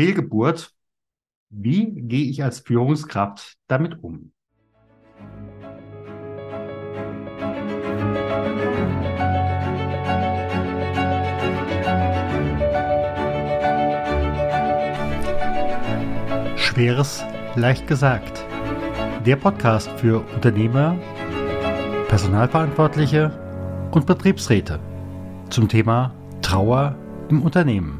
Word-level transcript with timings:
Fehlgeburt. 0.00 0.72
Wie 1.50 1.92
gehe 1.92 2.30
ich 2.30 2.42
als 2.42 2.60
Führungskraft 2.60 3.58
damit 3.66 4.02
um? 4.02 4.32
Schweres 16.56 17.22
leicht 17.56 17.86
gesagt. 17.86 18.46
Der 19.26 19.36
Podcast 19.36 19.90
für 20.00 20.20
Unternehmer, 20.34 20.96
Personalverantwortliche 22.08 23.38
und 23.90 24.06
Betriebsräte 24.06 24.80
zum 25.50 25.68
Thema 25.68 26.14
Trauer 26.40 26.96
im 27.28 27.42
Unternehmen. 27.42 27.99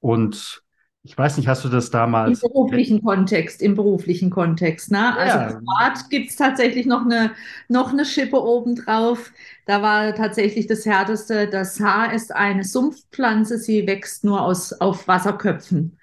Und 0.00 0.64
ich 1.06 1.16
weiß 1.16 1.36
nicht, 1.36 1.46
hast 1.46 1.64
du 1.64 1.68
das 1.68 1.90
damals? 1.90 2.42
Im 2.42 2.48
beruflichen 2.50 3.02
Kontext, 3.02 3.62
im 3.62 3.76
beruflichen 3.76 4.28
Kontext, 4.28 4.90
ne? 4.90 5.16
Also 5.16 5.38
ja. 5.38 5.46
privat 5.46 6.10
gibt 6.10 6.30
es 6.30 6.36
tatsächlich 6.36 6.84
noch 6.84 7.04
eine, 7.04 7.30
noch 7.68 7.92
eine 7.92 8.04
Schippe 8.04 8.42
obendrauf. 8.42 9.32
Da 9.66 9.82
war 9.82 10.16
tatsächlich 10.16 10.66
das 10.66 10.84
Härteste. 10.84 11.48
Das 11.48 11.78
Haar 11.78 12.12
ist 12.12 12.34
eine 12.34 12.64
Sumpfpflanze, 12.64 13.58
sie 13.58 13.86
wächst 13.86 14.24
nur 14.24 14.42
aus, 14.42 14.72
auf 14.72 15.06
Wasserköpfen. 15.06 15.96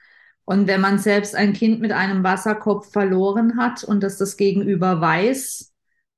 Und 0.46 0.68
wenn 0.68 0.80
man 0.80 1.00
selbst 1.00 1.36
ein 1.36 1.52
Kind 1.52 1.82
mit 1.82 1.92
einem 1.92 2.24
Wasserkopf 2.24 2.90
verloren 2.94 3.58
hat 3.58 3.84
und 3.84 4.04
das 4.04 4.18
das 4.18 4.38
Gegenüber 4.38 5.02
weiß, 5.02 5.74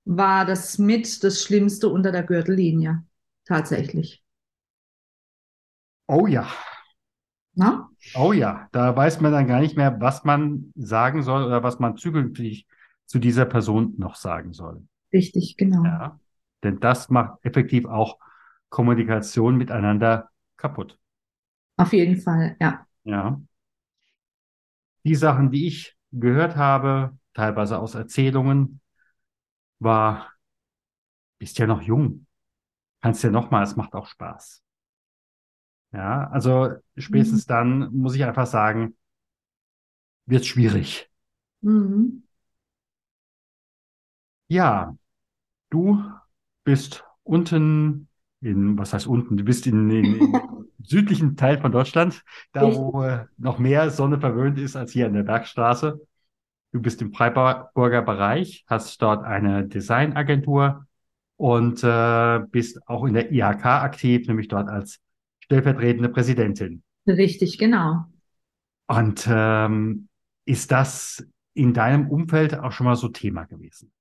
war 0.06 0.46
das 0.46 0.78
mit 0.78 1.24
das 1.24 1.42
Schlimmste 1.42 1.90
unter 1.90 2.12
der 2.12 2.24
Gürtellinie. 2.24 3.04
Tatsächlich. 3.46 4.24
Oh 6.08 6.28
ja. 6.28 6.48
Na? 7.56 7.90
Oh 8.16 8.34
ja, 8.34 8.70
da 8.72 8.96
weiß 8.96 9.22
man 9.22 9.32
dann 9.32 9.48
gar 9.48 9.60
nicht 9.60 9.76
mehr, 9.76 10.00
was 10.00 10.24
man 10.24 10.72
sagen 10.76 11.24
soll 11.24 11.44
oder 11.44 11.64
was 11.64 11.80
man 11.80 11.98
zukünftig 11.98 12.68
zu 13.06 13.20
dieser 13.20 13.46
Person 13.46 13.94
noch 13.98 14.16
sagen 14.16 14.54
soll. 14.54 14.88
Richtig, 15.12 15.58
genau. 15.58 15.84
Ja, 15.84 16.20
denn 16.64 16.80
das 16.80 17.10
macht 17.10 17.40
effektiv 17.44 17.86
auch 17.86 18.20
Kommunikation 18.70 19.58
miteinander 19.58 20.30
kaputt. 20.58 20.98
Auf 21.78 21.94
jeden 21.94 22.18
Fall, 22.22 22.56
ja. 22.60 22.86
Ja 23.04 23.40
die 25.06 25.16
Sachen, 25.16 25.52
die 25.52 25.68
ich 25.68 25.96
gehört 26.12 26.56
habe, 26.58 27.18
teilweise 27.34 27.80
aus 27.80 27.96
Erzählungen, 27.96 28.82
war, 29.80 30.34
bist 31.40 31.58
ja 31.60 31.68
noch 31.68 31.82
jung. 31.82 32.28
Kannst 33.02 33.24
ja 33.24 33.32
noch 33.32 33.52
mal, 33.52 33.64
es 33.64 33.78
macht 33.78 33.96
auch 33.96 34.08
Spaß. 34.08 34.65
Ja, 35.96 36.30
also 36.30 36.74
spätestens 36.98 37.48
mhm. 37.48 37.50
dann 37.50 37.96
muss 37.96 38.16
ich 38.16 38.26
einfach 38.26 38.48
sagen, 38.48 38.98
wird 40.26 40.46
schwierig. 40.46 41.10
Mhm. 41.62 42.24
Ja, 44.50 44.98
du 45.70 46.04
bist 46.66 47.06
unten 47.24 48.10
in, 48.42 48.78
was 48.78 48.94
heißt 48.94 49.08
unten? 49.08 49.38
Du 49.38 49.46
bist 49.46 49.68
in, 49.68 49.90
in 49.90 50.34
südlichen 50.84 51.38
Teil 51.38 51.62
von 51.62 51.72
Deutschland, 51.72 52.26
da 52.52 52.76
wo 52.76 53.02
äh, 53.02 53.26
noch 53.38 53.58
mehr 53.58 53.90
Sonne 53.90 54.20
verwöhnt 54.20 54.60
ist 54.60 54.76
als 54.76 54.92
hier 54.92 55.08
in 55.08 55.14
der 55.14 55.24
Bergstraße. 55.24 56.06
Du 56.74 56.82
bist 56.82 57.02
im 57.02 57.14
Freiburger 57.14 58.02
Bereich, 58.02 58.66
hast 58.68 59.02
dort 59.02 59.24
eine 59.24 59.66
Designagentur 59.66 60.86
und 61.38 61.82
äh, 61.86 62.42
bist 62.52 62.86
auch 62.86 63.06
in 63.06 63.14
der 63.14 63.32
IHK 63.32 63.66
aktiv, 63.66 64.28
nämlich 64.28 64.50
dort 64.50 64.68
als 64.68 65.00
stellvertretende 65.46 66.10
Präsidentin. 66.10 66.84
Richtig, 67.08 67.58
genau. 67.58 68.06
Und 68.88 69.28
ähm, 69.30 70.10
ist 70.46 70.72
das 70.72 71.26
in 71.54 71.74
deinem 71.74 72.10
Umfeld 72.10 72.56
auch 72.56 72.72
schon 72.72 72.86
mal 72.86 72.96
so 72.96 73.08
Thema 73.08 73.46
gewesen? 73.46 73.92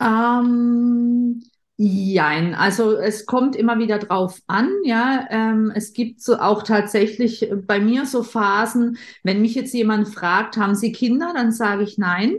Ähm, 0.00 1.42
Jein, 1.82 2.54
also 2.54 2.94
es 2.98 3.24
kommt 3.24 3.56
immer 3.56 3.78
wieder 3.78 3.98
drauf 3.98 4.38
an, 4.46 4.68
ja. 4.84 5.26
Ähm, 5.30 5.72
es 5.74 5.94
gibt 5.94 6.20
so 6.20 6.36
auch 6.38 6.62
tatsächlich 6.62 7.50
bei 7.66 7.80
mir 7.80 8.04
so 8.04 8.22
Phasen, 8.22 8.98
wenn 9.22 9.40
mich 9.40 9.54
jetzt 9.54 9.72
jemand 9.72 10.08
fragt, 10.08 10.58
haben 10.58 10.74
Sie 10.74 10.92
Kinder, 10.92 11.32
dann 11.34 11.52
sage 11.52 11.82
ich 11.84 11.96
nein. 11.96 12.36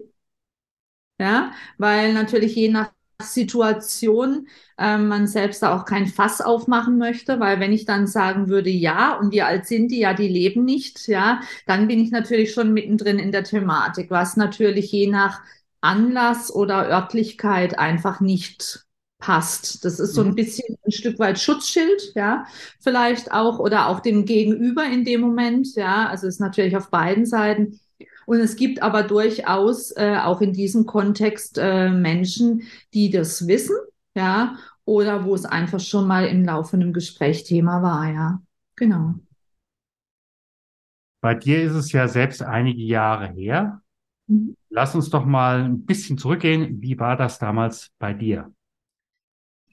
Ja, 1.19 1.51
weil 1.77 2.13
natürlich 2.13 2.55
je 2.55 2.69
nach 2.69 2.91
Situation 3.21 4.47
ähm, 4.77 5.07
man 5.07 5.27
selbst 5.27 5.61
da 5.61 5.75
auch 5.75 5.85
kein 5.85 6.07
Fass 6.07 6.41
aufmachen 6.41 6.97
möchte, 6.97 7.39
weil 7.39 7.59
wenn 7.59 7.71
ich 7.71 7.85
dann 7.85 8.07
sagen 8.07 8.49
würde, 8.49 8.69
ja, 8.69 9.17
und 9.17 9.31
wie 9.31 9.43
alt 9.43 9.67
sind 9.67 9.89
die? 9.91 9.99
Ja, 9.99 10.13
die 10.13 10.27
leben 10.27 10.65
nicht, 10.65 11.07
ja, 11.07 11.41
dann 11.67 11.87
bin 11.87 11.99
ich 11.99 12.11
natürlich 12.11 12.53
schon 12.53 12.73
mittendrin 12.73 13.19
in 13.19 13.31
der 13.31 13.43
Thematik, 13.43 14.09
was 14.09 14.37
natürlich 14.37 14.91
je 14.91 15.07
nach 15.07 15.41
Anlass 15.81 16.53
oder 16.53 16.89
Örtlichkeit 16.89 17.77
einfach 17.77 18.21
nicht 18.21 18.85
passt. 19.19 19.85
Das 19.85 19.99
ist 19.99 20.13
so 20.15 20.21
ein 20.21 20.29
mhm. 20.29 20.35
bisschen 20.35 20.77
ein 20.85 20.91
Stück 20.91 21.19
weit 21.19 21.39
Schutzschild, 21.39 22.13
ja, 22.15 22.45
vielleicht 22.79 23.31
auch 23.31 23.59
oder 23.59 23.87
auch 23.87 23.99
dem 23.99 24.25
Gegenüber 24.25 24.83
in 24.85 25.05
dem 25.05 25.21
Moment, 25.21 25.75
ja, 25.75 26.07
also 26.09 26.27
ist 26.27 26.41
natürlich 26.41 26.75
auf 26.75 26.89
beiden 26.89 27.25
Seiten. 27.25 27.79
Und 28.31 28.39
es 28.39 28.55
gibt 28.55 28.81
aber 28.81 29.03
durchaus 29.03 29.91
äh, 29.97 30.15
auch 30.15 30.39
in 30.39 30.53
diesem 30.53 30.85
Kontext 30.85 31.57
äh, 31.57 31.89
Menschen, 31.89 32.63
die 32.93 33.09
das 33.09 33.45
wissen, 33.45 33.75
ja, 34.15 34.55
oder 34.85 35.25
wo 35.25 35.35
es 35.35 35.43
einfach 35.43 35.81
schon 35.81 36.07
mal 36.07 36.27
im 36.27 36.45
laufenden 36.45 36.93
Gespräch 36.93 37.43
Thema 37.43 37.81
war, 37.81 38.09
ja, 38.09 38.41
genau. 38.77 39.15
Bei 41.19 41.35
dir 41.35 41.61
ist 41.61 41.73
es 41.73 41.91
ja 41.91 42.07
selbst 42.07 42.41
einige 42.41 42.81
Jahre 42.81 43.27
her. 43.27 43.81
Mhm. 44.27 44.55
Lass 44.69 44.95
uns 44.95 45.09
doch 45.09 45.25
mal 45.25 45.65
ein 45.65 45.85
bisschen 45.85 46.17
zurückgehen. 46.17 46.81
Wie 46.81 46.97
war 46.97 47.17
das 47.17 47.37
damals 47.37 47.91
bei 47.99 48.13
dir? 48.13 48.53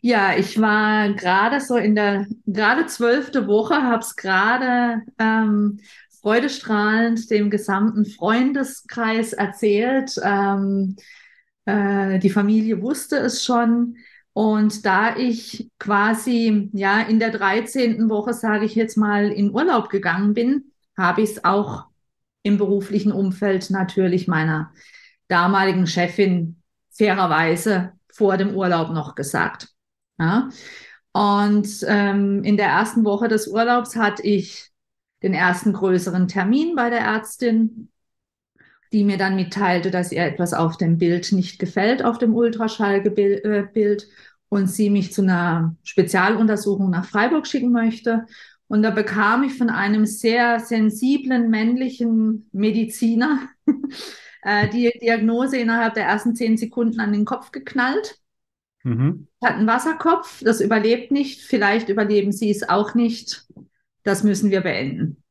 Ja, 0.00 0.36
ich 0.36 0.60
war 0.60 1.12
gerade 1.12 1.60
so 1.60 1.76
in 1.76 1.94
der 1.94 2.26
gerade 2.46 2.86
zwölfte 2.86 3.46
Woche, 3.46 3.82
habe 3.82 4.00
es 4.00 4.16
gerade 4.16 5.02
ähm, 5.18 5.78
freudestrahlend 6.20 7.30
dem 7.30 7.50
gesamten 7.50 8.04
Freundeskreis 8.06 9.32
erzählt. 9.32 10.14
Ähm, 10.22 10.96
äh, 11.64 12.18
die 12.18 12.30
Familie 12.30 12.82
wusste 12.82 13.16
es 13.16 13.44
schon. 13.44 13.96
Und 14.32 14.86
da 14.86 15.16
ich 15.16 15.70
quasi 15.78 16.70
ja 16.72 17.00
in 17.00 17.18
der 17.18 17.30
13. 17.30 18.08
Woche, 18.08 18.32
sage 18.32 18.64
ich 18.64 18.74
jetzt 18.74 18.96
mal, 18.96 19.32
in 19.32 19.52
Urlaub 19.52 19.90
gegangen 19.90 20.34
bin, 20.34 20.72
habe 20.96 21.22
ich 21.22 21.30
es 21.30 21.44
auch 21.44 21.86
im 22.42 22.56
beruflichen 22.56 23.12
Umfeld 23.12 23.70
natürlich 23.70 24.28
meiner 24.28 24.72
damaligen 25.28 25.86
Chefin 25.86 26.62
fairerweise 26.90 27.92
vor 28.12 28.36
dem 28.36 28.54
Urlaub 28.54 28.90
noch 28.90 29.14
gesagt. 29.14 29.68
Ja? 30.18 30.48
Und 31.12 31.68
ähm, 31.86 32.42
in 32.44 32.56
der 32.56 32.68
ersten 32.68 33.04
Woche 33.04 33.28
des 33.28 33.48
Urlaubs 33.48 33.96
hatte 33.96 34.22
ich 34.22 34.70
den 35.22 35.34
ersten 35.34 35.72
größeren 35.72 36.28
Termin 36.28 36.74
bei 36.76 36.90
der 36.90 37.00
Ärztin, 37.00 37.90
die 38.92 39.04
mir 39.04 39.18
dann 39.18 39.36
mitteilte, 39.36 39.90
dass 39.90 40.12
ihr 40.12 40.24
etwas 40.24 40.54
auf 40.54 40.76
dem 40.76 40.98
Bild 40.98 41.32
nicht 41.32 41.58
gefällt, 41.58 42.04
auf 42.04 42.18
dem 42.18 42.34
Ultraschallbild, 42.34 43.44
äh, 43.44 43.96
und 44.50 44.66
sie 44.68 44.88
mich 44.88 45.12
zu 45.12 45.22
einer 45.22 45.76
Spezialuntersuchung 45.82 46.90
nach 46.90 47.04
Freiburg 47.04 47.46
schicken 47.46 47.70
möchte. 47.70 48.24
Und 48.66 48.82
da 48.82 48.90
bekam 48.90 49.42
ich 49.42 49.54
von 49.54 49.70
einem 49.70 50.06
sehr 50.06 50.60
sensiblen 50.60 51.50
männlichen 51.50 52.48
Mediziner 52.52 53.48
äh, 54.42 54.68
die 54.68 54.90
Diagnose 55.02 55.58
innerhalb 55.58 55.94
der 55.94 56.04
ersten 56.04 56.34
zehn 56.34 56.56
Sekunden 56.56 57.00
an 57.00 57.12
den 57.12 57.24
Kopf 57.24 57.50
geknallt. 57.50 58.18
Mhm. 58.84 59.26
Hat 59.42 59.54
einen 59.54 59.66
Wasserkopf, 59.66 60.42
das 60.42 60.60
überlebt 60.60 61.10
nicht. 61.10 61.42
Vielleicht 61.42 61.88
überleben 61.88 62.32
sie 62.32 62.50
es 62.50 62.68
auch 62.68 62.94
nicht. 62.94 63.46
Das 64.08 64.24
müssen 64.24 64.50
wir 64.50 64.62
beenden. 64.62 65.22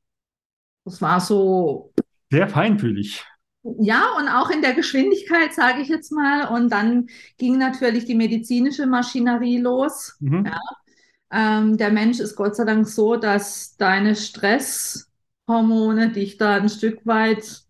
Das 0.85 1.01
war 1.01 1.19
so. 1.19 1.95
Sehr 2.31 2.47
feinfühlig. 2.47 3.25
Ja, 3.79 4.13
und 4.19 4.29
auch 4.29 4.51
in 4.51 4.61
der 4.61 4.75
Geschwindigkeit, 4.75 5.51
sage 5.51 5.81
ich 5.81 5.87
jetzt 5.87 6.11
mal. 6.11 6.47
Und 6.55 6.69
dann 6.71 7.07
ging 7.39 7.57
natürlich 7.57 8.05
die 8.05 8.13
medizinische 8.13 8.85
Maschinerie 8.85 9.57
los. 9.57 10.15
Mhm. 10.19 10.45
Ja. 10.45 10.59
Ähm, 11.31 11.77
der 11.77 11.89
Mensch 11.91 12.19
ist 12.19 12.35
Gott 12.35 12.55
sei 12.55 12.65
Dank 12.65 12.87
so, 12.87 13.15
dass 13.15 13.77
deine 13.77 14.15
Stresshormone 14.15 16.11
dich 16.11 16.37
da 16.37 16.57
ein 16.57 16.69
Stück 16.69 17.03
weit 17.03 17.63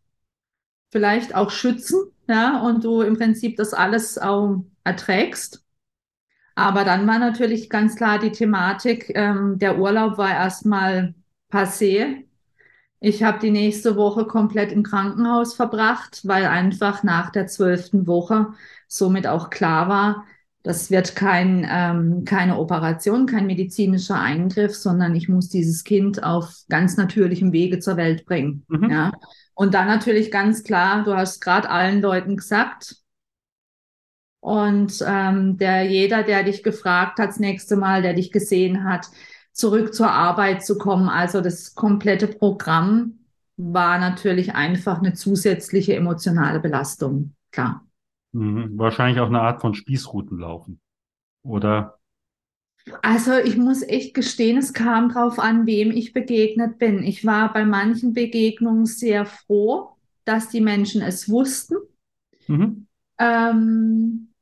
vielleicht 0.91 1.35
auch 1.35 1.51
schützen, 1.51 2.11
ja, 2.27 2.61
und 2.61 2.83
du 2.83 3.01
im 3.01 3.15
Prinzip 3.17 3.55
das 3.55 3.73
alles 3.73 4.17
auch 4.17 4.65
erträgst. 4.83 5.63
Aber 6.57 6.83
dann 6.83 7.05
war 7.05 7.19
natürlich 7.19 7.69
ganz 7.69 7.95
klar 7.95 8.17
die 8.17 8.31
Thematik, 8.31 9.11
ähm, 9.13 9.59
der 9.59 9.77
Urlaub 9.77 10.17
war 10.17 10.31
erstmal 10.31 11.13
passé. 11.51 12.23
Ich 12.99 13.21
habe 13.21 13.37
die 13.37 13.51
nächste 13.51 13.95
Woche 13.95 14.25
komplett 14.25 14.71
im 14.71 14.81
Krankenhaus 14.81 15.53
verbracht, 15.53 16.21
weil 16.23 16.47
einfach 16.47 17.03
nach 17.03 17.29
der 17.29 17.45
zwölften 17.45 18.07
Woche 18.07 18.47
somit 18.87 19.27
auch 19.27 19.51
klar 19.51 19.87
war, 19.87 20.25
das 20.63 20.89
wird 20.89 21.15
kein, 21.15 21.63
ähm, 21.69 22.25
keine 22.25 22.57
Operation, 22.57 23.27
kein 23.27 23.45
medizinischer 23.45 24.19
Eingriff, 24.19 24.75
sondern 24.75 25.13
ich 25.13 25.29
muss 25.29 25.49
dieses 25.49 25.83
Kind 25.83 26.23
auf 26.23 26.63
ganz 26.69 26.97
natürlichem 26.97 27.51
Wege 27.51 27.77
zur 27.77 27.97
Welt 27.97 28.25
bringen. 28.25 28.65
Mhm. 28.67 28.89
Ja? 28.89 29.11
Und 29.53 29.75
dann 29.75 29.85
natürlich 29.85 30.31
ganz 30.31 30.63
klar, 30.63 31.03
du 31.03 31.15
hast 31.15 31.39
gerade 31.39 31.69
allen 31.69 32.01
Leuten 32.01 32.35
gesagt, 32.35 32.95
und 34.39 35.03
ähm, 35.05 35.57
der 35.57 35.83
jeder, 35.83 36.23
der 36.23 36.43
dich 36.43 36.63
gefragt 36.63 37.19
hat, 37.19 37.29
das 37.29 37.39
nächste 37.39 37.75
Mal, 37.75 38.01
der 38.01 38.13
dich 38.13 38.31
gesehen 38.31 38.83
hat, 38.83 39.07
zurück 39.51 39.93
zur 39.93 40.11
Arbeit 40.11 40.63
zu 40.63 40.77
kommen. 40.77 41.09
Also 41.09 41.41
das 41.41 41.75
komplette 41.75 42.27
Programm 42.27 43.19
war 43.57 43.97
natürlich 43.97 44.53
einfach 44.53 44.99
eine 44.99 45.13
zusätzliche 45.13 45.95
emotionale 45.95 46.59
Belastung, 46.59 47.33
klar. 47.51 47.85
Mhm. 48.31 48.77
Wahrscheinlich 48.77 49.19
auch 49.19 49.27
eine 49.27 49.41
Art 49.41 49.61
von 49.61 49.73
Spießruten 49.73 50.37
laufen, 50.37 50.79
oder? 51.43 51.97
Also 53.01 53.33
ich 53.37 53.57
muss 53.57 53.81
echt 53.81 54.13
gestehen, 54.13 54.57
es 54.57 54.73
kam 54.73 55.09
drauf 55.09 55.39
an, 55.39 55.65
wem 55.65 55.91
ich 55.91 56.13
begegnet 56.13 56.77
bin. 56.77 57.03
Ich 57.03 57.25
war 57.25 57.51
bei 57.51 57.65
manchen 57.65 58.13
Begegnungen 58.13 58.85
sehr 58.85 59.25
froh, 59.25 59.97
dass 60.23 60.49
die 60.49 60.61
Menschen 60.61 61.01
es 61.01 61.29
wussten. 61.29 61.75
Mhm. 62.47 62.86
Ähm, 63.19 64.33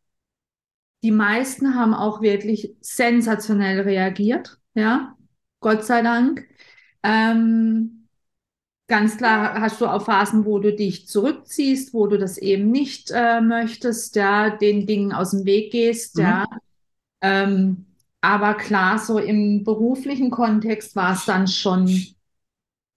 die 1.03 1.11
meisten 1.11 1.75
haben 1.75 1.93
auch 1.93 2.21
wirklich 2.21 2.75
sensationell 2.81 3.81
reagiert 3.81 4.59
ja, 4.75 5.15
Gott 5.61 5.83
sei 5.83 6.01
Dank. 6.01 6.47
Ähm, 7.01 8.07
ganz 8.87 9.17
klar 9.17 9.59
hast 9.59 9.81
du 9.81 9.87
auch 9.87 10.03
Phasen, 10.03 10.45
wo 10.45 10.59
du 10.59 10.75
dich 10.75 11.07
zurückziehst, 11.07 11.93
wo 11.93 12.07
du 12.07 12.17
das 12.19 12.37
eben 12.37 12.69
nicht 12.69 13.09
äh, 13.11 13.41
möchtest, 13.41 14.15
ja, 14.15 14.55
den 14.55 14.85
Dingen 14.85 15.11
aus 15.13 15.31
dem 15.31 15.45
Weg 15.45 15.71
gehst, 15.71 16.17
mhm. 16.17 16.23
ja. 16.23 16.45
Ähm, 17.21 17.85
aber 18.21 18.55
klar, 18.55 18.99
so 18.99 19.17
im 19.17 19.63
beruflichen 19.63 20.29
Kontext 20.29 20.95
war 20.95 21.13
es 21.13 21.25
dann 21.25 21.47
schon 21.47 21.89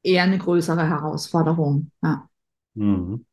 eher 0.03 0.25
eine 0.25 0.39
größere 0.39 0.87
Herausforderung, 0.87 1.91
ja. 2.03 2.29
Mhm. 2.75 3.25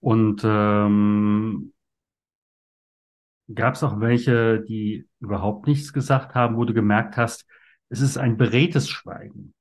Und 0.00 0.42
ähm, 0.44 1.72
Gab 3.54 3.74
es 3.74 3.82
auch 3.84 4.00
welche, 4.00 4.60
die 4.60 5.06
überhaupt 5.20 5.66
nichts 5.68 5.92
gesagt 5.92 6.34
haben, 6.34 6.56
wo 6.56 6.64
du 6.64 6.74
gemerkt 6.74 7.16
hast, 7.16 7.46
es 7.88 8.00
ist 8.00 8.18
ein 8.18 8.36
beredtes 8.36 8.88
Schweigen? 8.88 9.54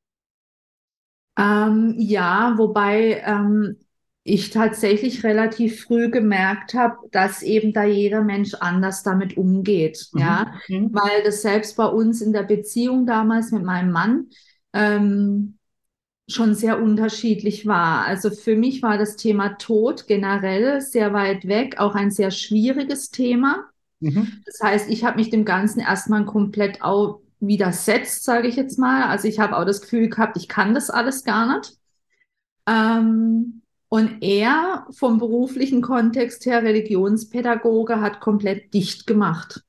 Ähm, 1.37 1.93
ja, 1.97 2.55
wobei 2.57 3.21
ähm, 3.23 3.77
ich 4.23 4.49
tatsächlich 4.49 5.23
relativ 5.23 5.83
früh 5.83 6.09
gemerkt 6.09 6.73
habe, 6.73 6.95
dass 7.11 7.43
eben 7.43 7.73
da 7.73 7.83
jeder 7.83 8.23
Mensch 8.23 8.55
anders 8.55 9.03
damit 9.03 9.37
umgeht. 9.37 10.07
Mhm. 10.13 10.19
Ja, 10.19 10.53
mhm. 10.67 10.89
weil 10.91 11.23
das 11.23 11.43
selbst 11.43 11.77
bei 11.77 11.85
uns 11.85 12.21
in 12.21 12.33
der 12.33 12.43
Beziehung 12.43 13.05
damals 13.05 13.51
mit 13.51 13.63
meinem 13.63 13.91
Mann 13.91 14.29
ähm, 14.73 15.59
schon 16.27 16.55
sehr 16.55 16.81
unterschiedlich 16.81 17.65
war. 17.67 18.05
Also 18.05 18.31
für 18.31 18.55
mich 18.55 18.81
war 18.81 18.97
das 18.97 19.15
Thema 19.15 19.49
Tod 19.57 20.07
generell 20.07 20.81
sehr 20.81 21.13
weit 21.13 21.47
weg, 21.47 21.79
auch 21.79 21.93
ein 21.95 22.11
sehr 22.11 22.31
schwieriges 22.31 23.11
Thema. 23.11 23.65
Mhm. 23.99 24.41
Das 24.45 24.59
heißt, 24.61 24.89
ich 24.89 25.03
habe 25.03 25.17
mich 25.17 25.29
dem 25.29 25.45
Ganzen 25.45 25.79
erstmal 25.79 26.25
komplett 26.25 26.81
auch 26.81 27.21
widersetzt, 27.39 28.23
sage 28.23 28.47
ich 28.47 28.55
jetzt 28.55 28.79
mal. 28.79 29.03
Also 29.03 29.27
ich 29.27 29.39
habe 29.39 29.55
auch 29.57 29.65
das 29.65 29.81
Gefühl 29.81 30.09
gehabt, 30.09 30.37
ich 30.37 30.47
kann 30.47 30.73
das 30.73 30.89
alles 30.89 31.23
gar 31.23 31.57
nicht. 31.57 31.77
Ähm, 32.67 33.61
und 33.89 34.17
er 34.21 34.87
vom 34.91 35.19
beruflichen 35.19 35.81
Kontext 35.81 36.45
her, 36.45 36.63
Religionspädagoge, 36.63 38.01
hat 38.01 38.19
komplett 38.19 38.73
dicht 38.73 39.05
gemacht. 39.05 39.61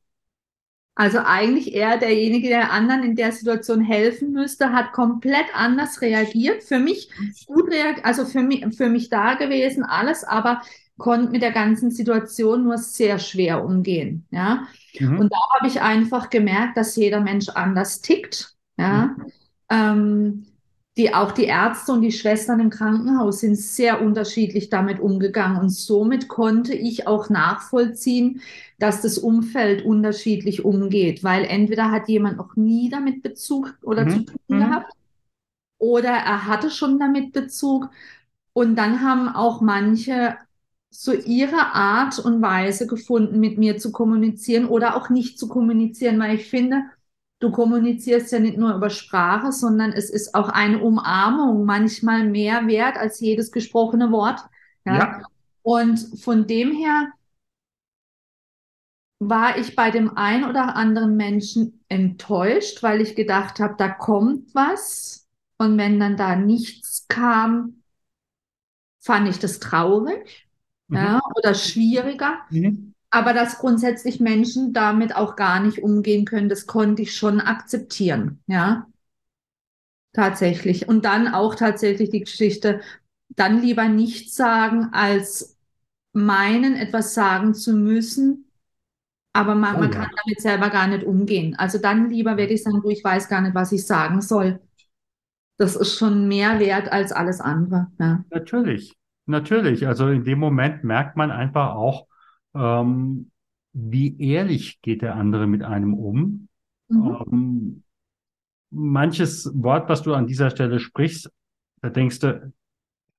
Also 0.98 1.18
eigentlich 1.22 1.74
eher 1.74 1.98
derjenige, 1.98 2.48
der 2.48 2.72
anderen 2.72 3.02
in 3.02 3.16
der 3.16 3.30
Situation 3.30 3.82
helfen 3.82 4.32
müsste, 4.32 4.72
hat 4.72 4.92
komplett 4.92 5.44
anders 5.54 6.00
reagiert. 6.00 6.62
Für 6.62 6.78
mich 6.78 7.10
gut 7.46 7.70
reagiert, 7.70 8.04
also 8.06 8.24
für 8.24 8.42
mich, 8.42 8.64
für 8.74 8.88
mich 8.88 9.10
da 9.10 9.34
gewesen, 9.34 9.84
alles, 9.84 10.24
aber 10.24 10.62
konnte 10.96 11.30
mit 11.30 11.42
der 11.42 11.52
ganzen 11.52 11.90
Situation 11.90 12.64
nur 12.64 12.78
sehr 12.78 13.18
schwer 13.18 13.62
umgehen. 13.62 14.26
Ja? 14.30 14.66
Mhm. 14.98 15.18
Und 15.18 15.32
da 15.32 15.36
habe 15.54 15.68
ich 15.68 15.82
einfach 15.82 16.30
gemerkt, 16.30 16.78
dass 16.78 16.96
jeder 16.96 17.20
Mensch 17.20 17.50
anders 17.50 18.00
tickt. 18.00 18.54
Ja? 18.78 19.14
Mhm. 19.18 19.26
Ähm, 19.68 20.46
die, 20.96 21.12
auch 21.12 21.32
die 21.32 21.44
Ärzte 21.44 21.92
und 21.92 22.00
die 22.00 22.12
Schwestern 22.12 22.58
im 22.58 22.70
Krankenhaus 22.70 23.40
sind 23.40 23.56
sehr 23.56 24.00
unterschiedlich 24.00 24.70
damit 24.70 24.98
umgegangen. 24.98 25.60
Und 25.60 25.68
somit 25.68 26.28
konnte 26.28 26.74
ich 26.74 27.06
auch 27.06 27.28
nachvollziehen, 27.28 28.40
dass 28.78 29.02
das 29.02 29.18
Umfeld 29.18 29.84
unterschiedlich 29.84 30.64
umgeht, 30.64 31.22
weil 31.22 31.44
entweder 31.44 31.90
hat 31.90 32.08
jemand 32.08 32.38
noch 32.38 32.56
nie 32.56 32.88
damit 32.88 33.22
Bezug 33.22 33.76
oder 33.82 34.06
mhm. 34.06 34.10
zu 34.10 34.24
tun 34.24 34.38
mhm. 34.48 34.58
gehabt 34.58 34.92
oder 35.78 36.10
er 36.10 36.46
hatte 36.46 36.70
schon 36.70 36.98
damit 36.98 37.32
Bezug. 37.32 37.90
Und 38.54 38.76
dann 38.76 39.02
haben 39.02 39.28
auch 39.28 39.60
manche 39.60 40.36
so 40.90 41.12
ihre 41.12 41.74
Art 41.74 42.18
und 42.18 42.40
Weise 42.40 42.86
gefunden, 42.86 43.38
mit 43.38 43.58
mir 43.58 43.76
zu 43.76 43.92
kommunizieren 43.92 44.66
oder 44.66 44.96
auch 44.96 45.10
nicht 45.10 45.38
zu 45.38 45.46
kommunizieren, 45.46 46.18
weil 46.18 46.36
ich 46.36 46.48
finde, 46.48 46.84
du 47.46 47.52
kommunizierst 47.52 48.32
ja 48.32 48.40
nicht 48.40 48.58
nur 48.58 48.74
über 48.74 48.90
Sprache, 48.90 49.52
sondern 49.52 49.92
es 49.92 50.10
ist 50.10 50.34
auch 50.34 50.48
eine 50.48 50.80
Umarmung 50.80 51.64
manchmal 51.64 52.24
mehr 52.24 52.66
wert 52.66 52.96
als 52.96 53.20
jedes 53.20 53.52
gesprochene 53.52 54.10
Wort. 54.10 54.40
Ja. 54.84 54.98
ja. 54.98 55.22
Und 55.62 55.98
von 56.20 56.46
dem 56.46 56.72
her 56.72 57.12
war 59.18 59.58
ich 59.58 59.74
bei 59.76 59.90
dem 59.90 60.16
einen 60.16 60.44
oder 60.44 60.76
anderen 60.76 61.16
Menschen 61.16 61.84
enttäuscht, 61.88 62.82
weil 62.82 63.00
ich 63.00 63.16
gedacht 63.16 63.60
habe, 63.60 63.74
da 63.78 63.88
kommt 63.88 64.54
was. 64.54 65.26
Und 65.58 65.78
wenn 65.78 65.98
dann 65.98 66.16
da 66.16 66.36
nichts 66.36 67.06
kam, 67.08 67.82
fand 69.00 69.28
ich 69.28 69.38
das 69.38 69.58
traurig 69.58 70.48
ja, 70.88 71.14
mhm. 71.14 71.20
oder 71.36 71.54
schwieriger. 71.54 72.40
Mhm. 72.50 72.94
Aber 73.10 73.32
dass 73.32 73.58
grundsätzlich 73.58 74.20
Menschen 74.20 74.72
damit 74.72 75.14
auch 75.14 75.36
gar 75.36 75.60
nicht 75.60 75.82
umgehen 75.82 76.24
können, 76.24 76.48
das 76.48 76.66
konnte 76.66 77.02
ich 77.02 77.16
schon 77.16 77.40
akzeptieren, 77.40 78.40
ja. 78.46 78.86
Tatsächlich. 80.12 80.88
Und 80.88 81.04
dann 81.04 81.28
auch 81.28 81.54
tatsächlich 81.54 82.10
die 82.10 82.20
Geschichte, 82.20 82.80
dann 83.28 83.60
lieber 83.60 83.88
nichts 83.88 84.34
sagen, 84.34 84.88
als 84.92 85.58
meinen, 86.12 86.74
etwas 86.74 87.12
sagen 87.12 87.54
zu 87.54 87.74
müssen, 87.74 88.46
aber 89.34 89.54
man, 89.54 89.76
oh, 89.76 89.80
man 89.80 89.92
ja. 89.92 89.98
kann 89.98 90.10
damit 90.24 90.40
selber 90.40 90.70
gar 90.70 90.86
nicht 90.86 91.04
umgehen. 91.04 91.54
Also 91.58 91.78
dann 91.78 92.08
lieber 92.08 92.38
werde 92.38 92.54
ich 92.54 92.62
sagen, 92.62 92.80
du, 92.82 92.88
ich 92.88 93.04
weiß 93.04 93.28
gar 93.28 93.42
nicht, 93.42 93.54
was 93.54 93.70
ich 93.70 93.86
sagen 93.86 94.22
soll. 94.22 94.60
Das 95.58 95.76
ist 95.76 95.98
schon 95.98 96.26
mehr 96.26 96.58
wert 96.58 96.90
als 96.90 97.12
alles 97.12 97.42
andere. 97.42 97.88
Ja. 97.98 98.24
Natürlich. 98.30 98.94
Natürlich, 99.26 99.86
also 99.86 100.08
in 100.08 100.24
dem 100.24 100.38
Moment 100.38 100.84
merkt 100.84 101.16
man 101.16 101.30
einfach 101.30 101.74
auch, 101.74 102.06
ähm, 102.56 103.30
wie 103.72 104.18
ehrlich 104.20 104.80
geht 104.80 105.02
der 105.02 105.16
andere 105.16 105.46
mit 105.46 105.62
einem 105.62 105.94
um? 105.94 106.48
Mhm. 106.88 107.16
Ähm, 107.30 107.82
manches 108.70 109.50
Wort, 109.54 109.88
was 109.88 110.02
du 110.02 110.14
an 110.14 110.26
dieser 110.26 110.50
Stelle 110.50 110.80
sprichst, 110.80 111.30
da 111.82 111.90
denkst 111.90 112.20
du, 112.20 112.52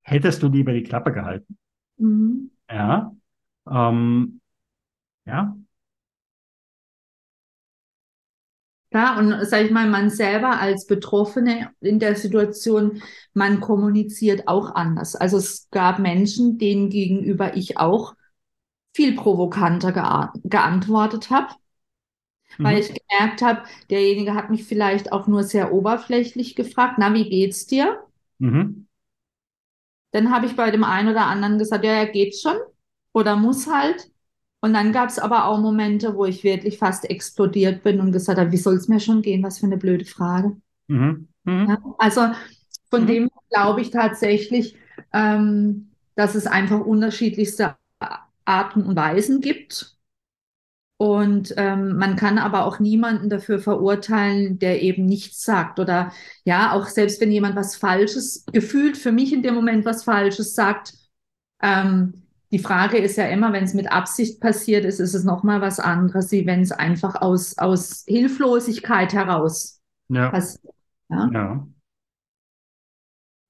hättest 0.02 0.42
du 0.44 0.48
lieber 0.48 0.74
die 0.74 0.84
Klappe 0.84 1.12
gehalten. 1.12 1.58
Mhm. 1.98 2.52
Ja. 2.70 3.16
Ähm, 3.70 4.42
ja. 5.26 5.56
Ja, 8.94 9.20
und 9.20 9.46
sag 9.46 9.66
ich 9.66 9.72
mal, 9.72 9.90
man 9.90 10.10
selber 10.10 10.60
als 10.60 10.88
Betroffene 10.88 11.72
in 11.82 12.00
der 12.00 12.16
Situation, 12.16 13.02
man 13.34 13.60
kommuniziert 13.60 14.48
auch 14.48 14.74
anders. 14.76 15.16
Also 15.16 15.38
es 15.38 15.68
gab 15.72 16.00
Menschen, 16.00 16.58
denen 16.58 16.90
gegenüber 16.90 17.56
ich 17.58 17.78
auch 17.78 18.16
viel 18.98 19.16
provokanter 19.16 19.90
gea- 19.92 20.34
geantwortet 20.44 21.30
habe, 21.32 21.54
weil 22.62 22.78
Mhm. 22.78 22.80
ich 22.80 22.94
gemerkt 22.94 23.42
habe, 23.42 23.64
derjenige 23.90 24.34
hat 24.36 24.50
mich 24.52 24.64
vielleicht 24.66 25.12
auch 25.12 25.26
nur 25.28 25.44
sehr 25.44 25.74
oberflächlich 25.74 26.56
gefragt, 26.56 26.96
na, 27.00 27.14
wie 27.14 27.30
geht's 27.30 27.66
dir? 27.68 28.04
Mhm. 28.40 28.88
Dann 30.12 30.32
habe 30.32 30.46
ich 30.46 30.56
bei 30.56 30.72
dem 30.72 30.84
einen 30.84 31.10
oder 31.10 31.28
anderen 31.28 31.58
gesagt, 31.60 31.84
ja, 31.86 31.94
ja, 31.94 32.06
geht 32.06 32.36
schon 32.38 32.58
oder 33.14 33.36
muss 33.36 33.68
halt. 33.68 34.12
Und 34.62 34.74
dann 34.74 34.92
gab 34.92 35.10
es 35.10 35.20
aber 35.20 35.46
auch 35.46 35.60
Momente, 35.60 36.16
wo 36.16 36.26
ich 36.26 36.44
wirklich 36.44 36.78
fast 36.78 37.10
explodiert 37.10 37.84
bin 37.84 38.00
und 38.02 38.12
gesagt 38.12 38.40
habe, 38.40 38.52
wie 38.52 38.58
soll 38.58 38.76
es 38.76 38.88
mir 38.88 39.00
schon 39.00 39.22
gehen? 39.22 39.44
Was 39.44 39.60
für 39.60 39.68
eine 39.68 39.78
blöde 39.78 40.06
Frage. 40.06 40.58
Mhm. 40.90 41.28
Mhm. 41.46 41.68
Ja, 41.68 41.78
also 41.98 42.22
von 42.90 43.06
Mhm. 43.06 43.08
dem 43.08 43.30
glaube 43.50 43.82
ich 43.82 43.92
tatsächlich, 43.92 44.76
ähm, 45.14 45.92
dass 46.16 46.36
es 46.36 46.48
einfach 46.48 46.80
unterschiedlichste 46.80 47.76
Arten 48.48 48.84
und 48.84 48.96
Weisen 48.96 49.42
gibt. 49.42 49.98
Und 51.00 51.54
ähm, 51.58 51.96
man 51.98 52.16
kann 52.16 52.40
aber 52.40 52.66
auch 52.66 52.80
niemanden 52.80 53.30
dafür 53.30 53.60
verurteilen, 53.60 54.58
der 54.58 54.82
eben 54.82 55.06
nichts 55.06 55.44
sagt. 55.44 55.80
Oder 55.80 56.12
ja, 56.44 56.72
auch 56.72 56.88
selbst 56.88 57.22
wenn 57.22 57.32
jemand 57.32 57.56
was 57.56 57.76
Falsches, 57.76 58.46
gefühlt 58.52 58.98
für 58.98 59.12
mich 59.12 59.32
in 59.32 59.44
dem 59.44 59.54
Moment 59.54 59.86
was 59.86 60.06
Falsches 60.06 60.56
sagt, 60.56 60.94
ähm, 61.62 62.24
die 62.52 62.60
Frage 62.60 62.98
ist 62.98 63.18
ja 63.18 63.26
immer, 63.28 63.54
wenn 63.54 63.66
es 63.66 63.74
mit 63.76 63.92
Absicht 63.92 64.40
passiert 64.40 64.86
ist, 64.86 65.00
ist 65.00 65.14
es 65.14 65.24
nochmal 65.24 65.62
was 65.62 65.80
anderes, 65.80 66.32
wie 66.32 66.46
wenn 66.48 66.62
es 66.62 66.72
einfach 66.72 67.16
aus, 67.16 67.58
aus 67.58 68.04
Hilflosigkeit 68.08 69.14
heraus 69.14 69.82
Ja. 70.10 70.30
passiert. 70.32 70.74
Ja? 71.10 71.30
Ja. 71.32 71.68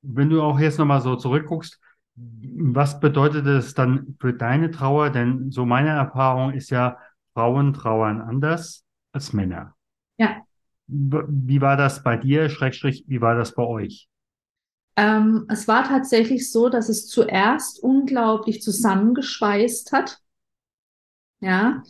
Wenn 0.02 0.30
du 0.30 0.42
auch 0.42 0.60
jetzt 0.60 0.80
nochmal 0.80 1.02
so 1.02 1.16
zurückguckst, 1.16 1.80
was 2.18 3.00
bedeutet 3.00 3.46
es 3.46 3.74
dann 3.74 4.18
für 4.20 4.34
deine 4.34 4.72
Trauer? 4.72 5.10
Denn 5.12 5.52
so 5.52 5.66
meine 5.66 5.90
Erfahrung 5.90 6.54
ist 6.54 6.70
ja, 6.70 6.98
Frauen 7.34 7.74
trauern 7.74 8.20
anders 8.20 8.84
als 9.12 9.32
Männer. 9.32 9.76
Ja. 10.18 10.42
Wie 10.88 11.62
war 11.62 11.78
das 11.78 12.02
bei 12.02 12.18
dir, 12.18 12.50
Schrägstrich, 12.50 13.04
wie 13.08 13.22
war 13.22 13.36
das 13.36 13.54
bei 13.54 13.64
euch? 13.64 14.10
Ähm, 14.96 15.46
es 15.50 15.68
war 15.68 15.84
tatsächlich 15.84 16.52
so, 16.52 16.70
dass 16.70 16.90
es 16.90 17.08
zuerst 17.08 17.84
unglaublich 17.84 18.64
zusammengeschweißt 18.64 19.92
hat. 19.92 20.18
Ja. 21.40 21.84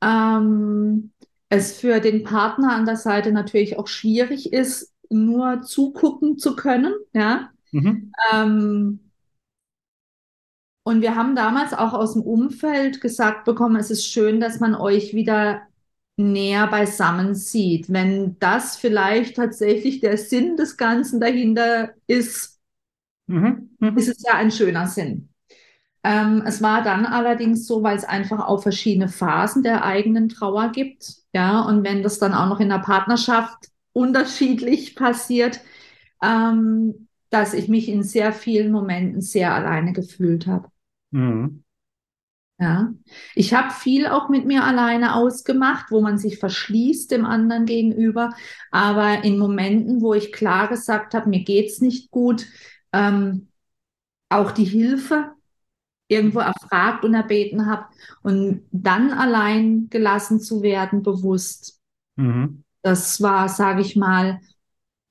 Ähm, 0.00 1.12
es 1.50 1.78
für 1.78 2.00
den 2.00 2.24
Partner 2.24 2.72
an 2.74 2.86
der 2.86 2.96
Seite 2.96 3.32
natürlich 3.32 3.78
auch 3.78 3.88
schwierig 3.88 4.52
ist, 4.54 4.94
nur 5.10 5.60
zugucken 5.60 6.38
zu 6.38 6.56
können. 6.56 6.94
Ja. 7.12 7.50
Mhm. 7.72 8.12
Ähm, 8.32 9.03
und 10.84 11.02
wir 11.02 11.16
haben 11.16 11.36
damals 11.36 11.72
auch 11.74 11.94
aus 11.94 12.14
dem 12.14 12.22
Umfeld 12.22 13.00
gesagt 13.00 13.44
bekommen, 13.46 13.76
es 13.76 13.90
ist 13.90 14.06
schön, 14.06 14.40
dass 14.40 14.60
man 14.60 14.74
euch 14.76 15.14
wieder 15.14 15.62
näher 16.16 16.68
beisammen 16.68 17.34
sieht. 17.34 17.92
Wenn 17.92 18.38
das 18.40 18.76
vielleicht 18.76 19.36
tatsächlich 19.36 20.00
der 20.00 20.18
Sinn 20.18 20.56
des 20.56 20.76
Ganzen 20.76 21.20
dahinter 21.20 21.90
ist, 22.06 22.60
Mhm. 23.28 23.70
Mhm. 23.80 23.98
ist 23.98 24.08
es 24.08 24.22
ja 24.22 24.34
ein 24.34 24.50
schöner 24.50 24.86
Sinn. 24.86 25.28
Ähm, 26.04 26.42
es 26.46 26.62
war 26.62 26.82
dann 26.82 27.06
allerdings 27.06 27.66
so, 27.66 27.82
weil 27.82 27.96
es 27.96 28.04
einfach 28.04 28.46
auch 28.46 28.62
verschiedene 28.62 29.08
Phasen 29.08 29.62
der 29.62 29.84
eigenen 29.84 30.28
Trauer 30.30 30.70
gibt. 30.72 31.14
Ja, 31.34 31.62
und 31.62 31.84
wenn 31.84 32.02
das 32.02 32.18
dann 32.18 32.34
auch 32.34 32.48
noch 32.48 32.60
in 32.60 32.70
der 32.70 32.80
Partnerschaft 32.80 33.68
unterschiedlich 33.92 34.96
passiert, 34.96 35.60
ähm, 36.22 37.08
dass 37.30 37.54
ich 37.54 37.68
mich 37.68 37.88
in 37.88 38.02
sehr 38.04 38.32
vielen 38.32 38.72
Momenten 38.72 39.20
sehr 39.22 39.54
alleine 39.54 39.92
gefühlt 39.92 40.46
habe. 40.48 40.68
Mhm. 41.14 41.64
Ja, 42.60 42.94
ich 43.34 43.52
habe 43.52 43.72
viel 43.72 44.06
auch 44.06 44.28
mit 44.28 44.46
mir 44.46 44.62
alleine 44.64 45.16
ausgemacht, 45.16 45.90
wo 45.90 46.00
man 46.00 46.18
sich 46.18 46.38
verschließt 46.38 47.10
dem 47.10 47.26
anderen 47.26 47.66
gegenüber. 47.66 48.32
Aber 48.70 49.24
in 49.24 49.38
Momenten, 49.38 50.00
wo 50.00 50.14
ich 50.14 50.32
klar 50.32 50.68
gesagt 50.68 51.14
habe, 51.14 51.28
mir 51.28 51.42
geht's 51.42 51.80
nicht 51.80 52.10
gut, 52.12 52.46
ähm, 52.92 53.48
auch 54.30 54.52
die 54.52 54.64
Hilfe 54.64 55.32
irgendwo 56.08 56.40
erfragt 56.40 57.04
und 57.04 57.14
erbeten 57.14 57.66
habe 57.66 57.86
und 58.22 58.62
dann 58.72 59.12
allein 59.12 59.88
gelassen 59.90 60.40
zu 60.40 60.62
werden, 60.62 61.02
bewusst. 61.02 61.80
Mhm. 62.16 62.64
Das 62.82 63.22
war, 63.22 63.48
sage 63.48 63.82
ich 63.82 63.96
mal, 63.96 64.40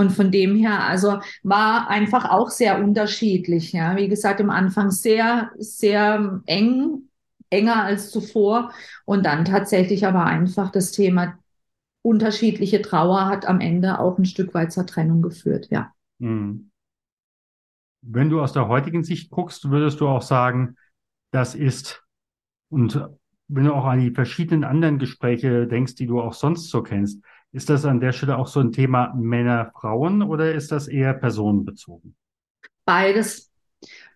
Und 0.00 0.12
von 0.12 0.30
dem 0.30 0.56
her, 0.56 0.84
also 0.84 1.20
war 1.42 1.90
einfach 1.90 2.30
auch 2.30 2.48
sehr 2.48 2.82
unterschiedlich. 2.82 3.72
Ja, 3.72 3.96
wie 3.96 4.08
gesagt, 4.08 4.40
am 4.40 4.48
Anfang 4.48 4.90
sehr, 4.90 5.50
sehr 5.58 6.40
eng, 6.46 7.02
enger 7.50 7.84
als 7.84 8.10
zuvor. 8.10 8.72
Und 9.04 9.26
dann 9.26 9.44
tatsächlich 9.44 10.06
aber 10.06 10.24
einfach 10.24 10.70
das 10.70 10.92
Thema 10.92 11.38
unterschiedliche 12.00 12.80
Trauer 12.80 13.26
hat 13.26 13.46
am 13.46 13.60
Ende 13.60 13.98
auch 13.98 14.16
ein 14.16 14.24
Stück 14.24 14.54
weit 14.54 14.72
zur 14.72 14.86
Trennung 14.86 15.20
geführt. 15.20 15.68
Ja. 15.70 15.92
mhm. 16.18 16.70
Wenn 18.02 18.30
du 18.30 18.40
aus 18.40 18.54
der 18.54 18.66
heutigen 18.66 19.04
Sicht 19.04 19.30
guckst, 19.30 19.68
würdest 19.68 20.00
du 20.00 20.08
auch 20.08 20.22
sagen, 20.22 20.76
das 21.32 21.54
ist, 21.54 22.02
und 22.70 23.06
wenn 23.48 23.64
du 23.64 23.74
auch 23.74 23.84
an 23.84 24.00
die 24.00 24.12
verschiedenen 24.12 24.64
anderen 24.64 24.98
Gespräche 24.98 25.66
denkst, 25.66 25.96
die 25.96 26.06
du 26.06 26.22
auch 26.22 26.32
sonst 26.32 26.70
so 26.70 26.82
kennst, 26.82 27.22
ist 27.52 27.70
das 27.70 27.84
an 27.84 28.00
der 28.00 28.12
Stelle 28.12 28.38
auch 28.38 28.46
so 28.46 28.60
ein 28.60 28.72
Thema 28.72 29.12
Männer, 29.14 29.70
Frauen 29.74 30.22
oder 30.22 30.54
ist 30.54 30.72
das 30.72 30.88
eher 30.88 31.14
personenbezogen? 31.14 32.14
Beides, 32.84 33.50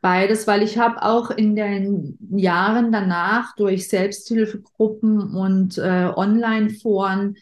Beides, 0.04 0.46
weil 0.46 0.62
ich 0.62 0.76
habe 0.76 1.02
auch 1.02 1.30
in 1.30 1.56
den 1.56 2.18
Jahren 2.36 2.92
danach 2.92 3.56
durch 3.56 3.88
Selbsthilfegruppen 3.88 5.34
und 5.34 5.78
äh, 5.78 6.10
Online-Foren, 6.14 7.36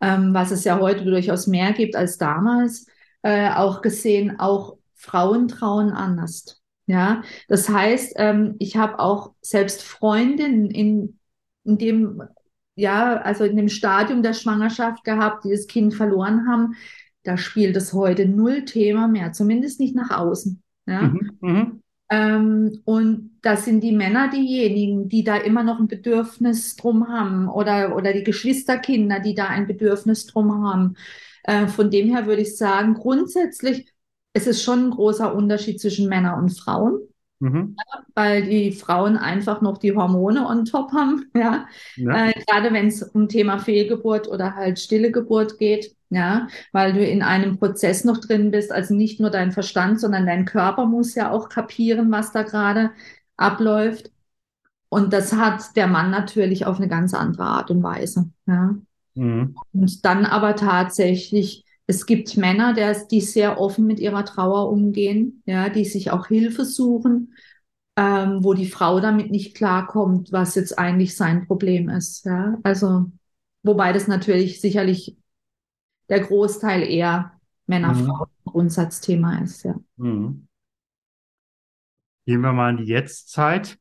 ähm, 0.00 0.32
was 0.32 0.50
es 0.50 0.64
ja 0.64 0.80
heute 0.80 1.04
durchaus 1.04 1.46
mehr 1.46 1.72
gibt 1.72 1.94
als 1.94 2.16
damals, 2.16 2.86
äh, 3.20 3.50
auch 3.50 3.82
gesehen, 3.82 4.40
auch 4.40 4.78
Frauen 4.94 5.48
trauen 5.48 5.90
anders. 5.90 6.62
Ja, 6.86 7.22
das 7.48 7.68
heißt, 7.68 8.14
ähm, 8.16 8.54
ich 8.60 8.78
habe 8.78 8.98
auch 8.98 9.34
selbst 9.42 9.82
Freundinnen 9.82 10.70
in, 10.70 11.18
in 11.64 11.76
dem, 11.76 12.22
ja, 12.76 13.16
also 13.16 13.44
in 13.44 13.56
dem 13.56 13.68
Stadium 13.68 14.22
der 14.22 14.34
Schwangerschaft 14.34 15.02
gehabt, 15.02 15.44
die 15.44 15.50
das 15.50 15.66
Kind 15.66 15.94
verloren 15.94 16.46
haben. 16.48 16.74
Da 17.24 17.36
spielt 17.36 17.76
es 17.76 17.92
heute 17.92 18.28
null 18.28 18.64
Thema 18.64 19.08
mehr, 19.08 19.32
zumindest 19.32 19.80
nicht 19.80 19.96
nach 19.96 20.10
außen. 20.10 20.62
Ja. 20.86 21.02
Mhm, 21.02 21.30
mhm. 21.40 21.82
Ähm, 22.08 22.82
und 22.84 23.38
das 23.42 23.64
sind 23.64 23.80
die 23.80 23.90
Männer 23.90 24.30
diejenigen, 24.30 25.08
die 25.08 25.24
da 25.24 25.36
immer 25.36 25.64
noch 25.64 25.80
ein 25.80 25.88
Bedürfnis 25.88 26.76
drum 26.76 27.08
haben 27.08 27.48
oder, 27.48 27.96
oder 27.96 28.12
die 28.12 28.22
Geschwisterkinder, 28.22 29.18
die 29.18 29.34
da 29.34 29.48
ein 29.48 29.66
Bedürfnis 29.66 30.26
drum 30.26 30.64
haben. 30.64 30.94
Äh, 31.42 31.66
von 31.66 31.90
dem 31.90 32.08
her 32.08 32.26
würde 32.26 32.42
ich 32.42 32.56
sagen, 32.56 32.94
grundsätzlich 32.94 33.92
es 34.34 34.46
ist 34.46 34.62
schon 34.62 34.84
ein 34.84 34.90
großer 34.90 35.34
Unterschied 35.34 35.80
zwischen 35.80 36.08
Männern 36.08 36.38
und 36.38 36.50
Frauen. 36.50 37.00
Mhm. 37.38 37.76
weil 38.14 38.46
die 38.46 38.72
Frauen 38.72 39.18
einfach 39.18 39.60
noch 39.60 39.76
die 39.76 39.94
Hormone 39.94 40.46
on 40.46 40.64
top 40.64 40.92
haben, 40.92 41.26
ja. 41.34 41.66
ja. 41.96 42.28
Äh, 42.28 42.32
gerade 42.46 42.72
wenn 42.72 42.86
es 42.86 43.02
um 43.02 43.28
Thema 43.28 43.58
Fehlgeburt 43.58 44.26
oder 44.26 44.54
halt 44.54 44.78
stille 44.78 45.10
Geburt 45.10 45.58
geht, 45.58 45.94
ja, 46.08 46.48
weil 46.72 46.94
du 46.94 47.04
in 47.04 47.22
einem 47.22 47.58
Prozess 47.58 48.04
noch 48.04 48.18
drin 48.18 48.50
bist, 48.50 48.72
also 48.72 48.94
nicht 48.94 49.20
nur 49.20 49.30
dein 49.30 49.52
Verstand, 49.52 50.00
sondern 50.00 50.24
dein 50.24 50.46
Körper 50.46 50.86
muss 50.86 51.14
ja 51.14 51.30
auch 51.30 51.48
kapieren, 51.50 52.10
was 52.10 52.32
da 52.32 52.42
gerade 52.42 52.92
abläuft. 53.36 54.10
Und 54.88 55.12
das 55.12 55.32
hat 55.34 55.76
der 55.76 55.88
Mann 55.88 56.10
natürlich 56.10 56.64
auf 56.64 56.78
eine 56.78 56.88
ganz 56.88 57.12
andere 57.12 57.44
Art 57.44 57.70
und 57.70 57.82
Weise, 57.82 58.30
ja. 58.46 58.76
Mhm. 59.14 59.56
Und 59.72 60.04
dann 60.06 60.24
aber 60.24 60.56
tatsächlich 60.56 61.65
es 61.86 62.06
gibt 62.06 62.36
Männer, 62.36 62.74
der, 62.74 62.94
die 63.06 63.20
sehr 63.20 63.60
offen 63.60 63.86
mit 63.86 64.00
ihrer 64.00 64.24
Trauer 64.24 64.70
umgehen, 64.70 65.42
ja, 65.46 65.68
die 65.68 65.84
sich 65.84 66.10
auch 66.10 66.26
Hilfe 66.26 66.64
suchen, 66.64 67.34
ähm, 67.96 68.42
wo 68.42 68.54
die 68.54 68.66
Frau 68.66 69.00
damit 69.00 69.30
nicht 69.30 69.56
klarkommt, 69.56 70.32
was 70.32 70.54
jetzt 70.56 70.78
eigentlich 70.78 71.16
sein 71.16 71.46
Problem 71.46 71.88
ist. 71.88 72.24
Ja. 72.24 72.58
Also, 72.64 73.10
wobei 73.62 73.92
das 73.92 74.08
natürlich 74.08 74.60
sicherlich 74.60 75.16
der 76.08 76.20
Großteil 76.20 76.82
eher 76.82 77.32
Männer-Frauen-Grundsatzthema 77.66 79.38
mhm. 79.38 79.44
ist. 79.44 79.62
Ja. 79.62 79.76
Mhm. 79.96 80.48
Gehen 82.26 82.40
wir 82.40 82.52
mal 82.52 82.70
in 82.70 82.78
die 82.78 82.90
Jetztzeit. 82.92 83.78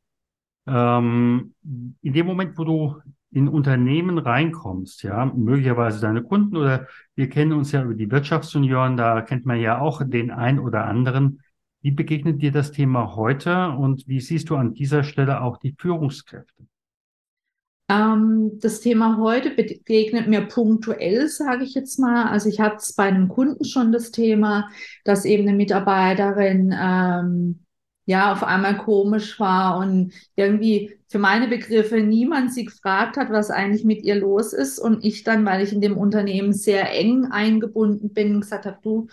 Ähm, 0.68 1.54
in 1.64 2.14
dem 2.14 2.26
Moment, 2.26 2.58
wo 2.58 2.64
du 2.64 3.02
in 3.36 3.50
Unternehmen 3.50 4.18
reinkommst, 4.18 5.04
ja, 5.04 5.26
möglicherweise 5.26 6.00
deine 6.00 6.24
Kunden 6.24 6.56
oder 6.56 6.88
wir 7.16 7.28
kennen 7.28 7.52
uns 7.52 7.74
ja 7.74 7.84
über 7.84 7.94
die 7.94 8.10
Wirtschaftsjunioren, 8.10 8.96
da 8.96 9.22
kennt 9.22 9.46
man 9.46 9.60
ja 9.60 9.80
auch 9.80 10.02
den 10.06 10.32
ein 10.32 10.58
oder 10.58 10.86
anderen. 10.86 11.42
Wie 11.82 11.92
begegnet 11.92 12.42
dir 12.42 12.54
das 12.54 12.72
Thema 12.72 13.18
heute 13.18 13.72
und 13.72 14.08
wie 14.08 14.22
siehst 14.22 14.50
du 14.50 14.56
an 14.56 14.74
dieser 14.74 15.04
Stelle 15.04 15.42
auch 15.42 15.58
die 15.58 15.76
Führungskräfte? 15.78 16.64
Ähm, 17.90 18.58
das 18.62 18.80
Thema 18.80 19.18
heute 19.18 19.52
begegnet 19.52 20.30
mir 20.30 20.48
punktuell, 20.48 21.28
sage 21.28 21.66
ich 21.66 21.74
jetzt 21.74 22.00
mal. 22.00 22.30
Also 22.30 22.48
ich 22.48 22.62
hatte 22.62 22.78
es 22.78 22.94
bei 22.94 23.04
einem 23.04 23.28
Kunden 23.28 23.66
schon 23.66 23.92
das 23.92 24.12
Thema, 24.12 24.70
dass 25.04 25.26
eben 25.26 25.46
eine 25.46 25.58
Mitarbeiterin 25.58 26.74
ähm, 26.74 27.65
ja 28.06 28.32
auf 28.32 28.44
einmal 28.44 28.78
komisch 28.78 29.40
war 29.40 29.78
und 29.78 30.14
irgendwie 30.36 30.98
für 31.08 31.20
meine 31.20 31.48
Begriffe 31.48 32.02
niemand 32.02 32.54
sie 32.54 32.66
gefragt 32.66 33.18
hat, 33.18 33.32
was 33.32 33.50
eigentlich 33.50 33.84
mit 33.84 34.04
ihr 34.04 34.16
los 34.16 34.54
ist 34.54 34.80
und 34.80 35.04
ich 35.04 35.24
dann, 35.24 35.46
weil 35.46 35.64
ich 35.64 35.74
in 35.74 35.82
dem 35.82 35.98
Unternehmen 35.98 36.54
sehr 36.54 36.92
eng 36.92 37.26
eingebunden 37.26 38.14
bin, 38.14 38.42
gesagt 38.42 38.66
habe, 38.66 38.80
du 38.82 39.08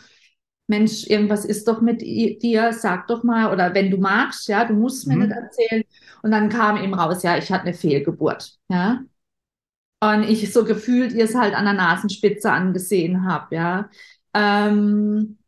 Mensch, 0.69 1.07
irgendwas 1.07 1.45
ist 1.45 1.69
doch 1.69 1.81
mit 1.81 2.03
dir, 2.03 2.73
sag 2.73 3.07
doch 3.09 3.25
mal 3.25 3.53
oder 3.53 3.75
wenn 3.75 3.90
du 3.90 3.99
magst, 3.99 4.49
ja, 4.49 4.64
du 4.64 4.75
musst 4.75 5.07
mir 5.07 5.17
mhm. 5.17 5.23
nicht 5.23 5.33
erzählen 5.33 5.83
und 6.23 6.31
dann 6.31 6.49
kam 6.49 6.83
eben 6.83 6.95
raus, 6.95 7.23
ja, 7.23 7.37
ich 7.37 7.51
hatte 7.51 7.64
eine 7.64 7.75
Fehlgeburt, 7.75 8.59
ja. 8.69 9.01
Und 10.01 10.25
ich 10.25 10.53
so 10.53 10.64
gefühlt 10.64 11.12
ihr 11.12 11.25
es 11.25 11.35
halt 11.35 11.55
an 11.55 11.64
der 11.64 11.75
Nasenspitze 11.75 12.51
angesehen 12.51 13.25
habe, 13.25 13.55
ja. 13.55 13.90
Ähm, 14.35 15.38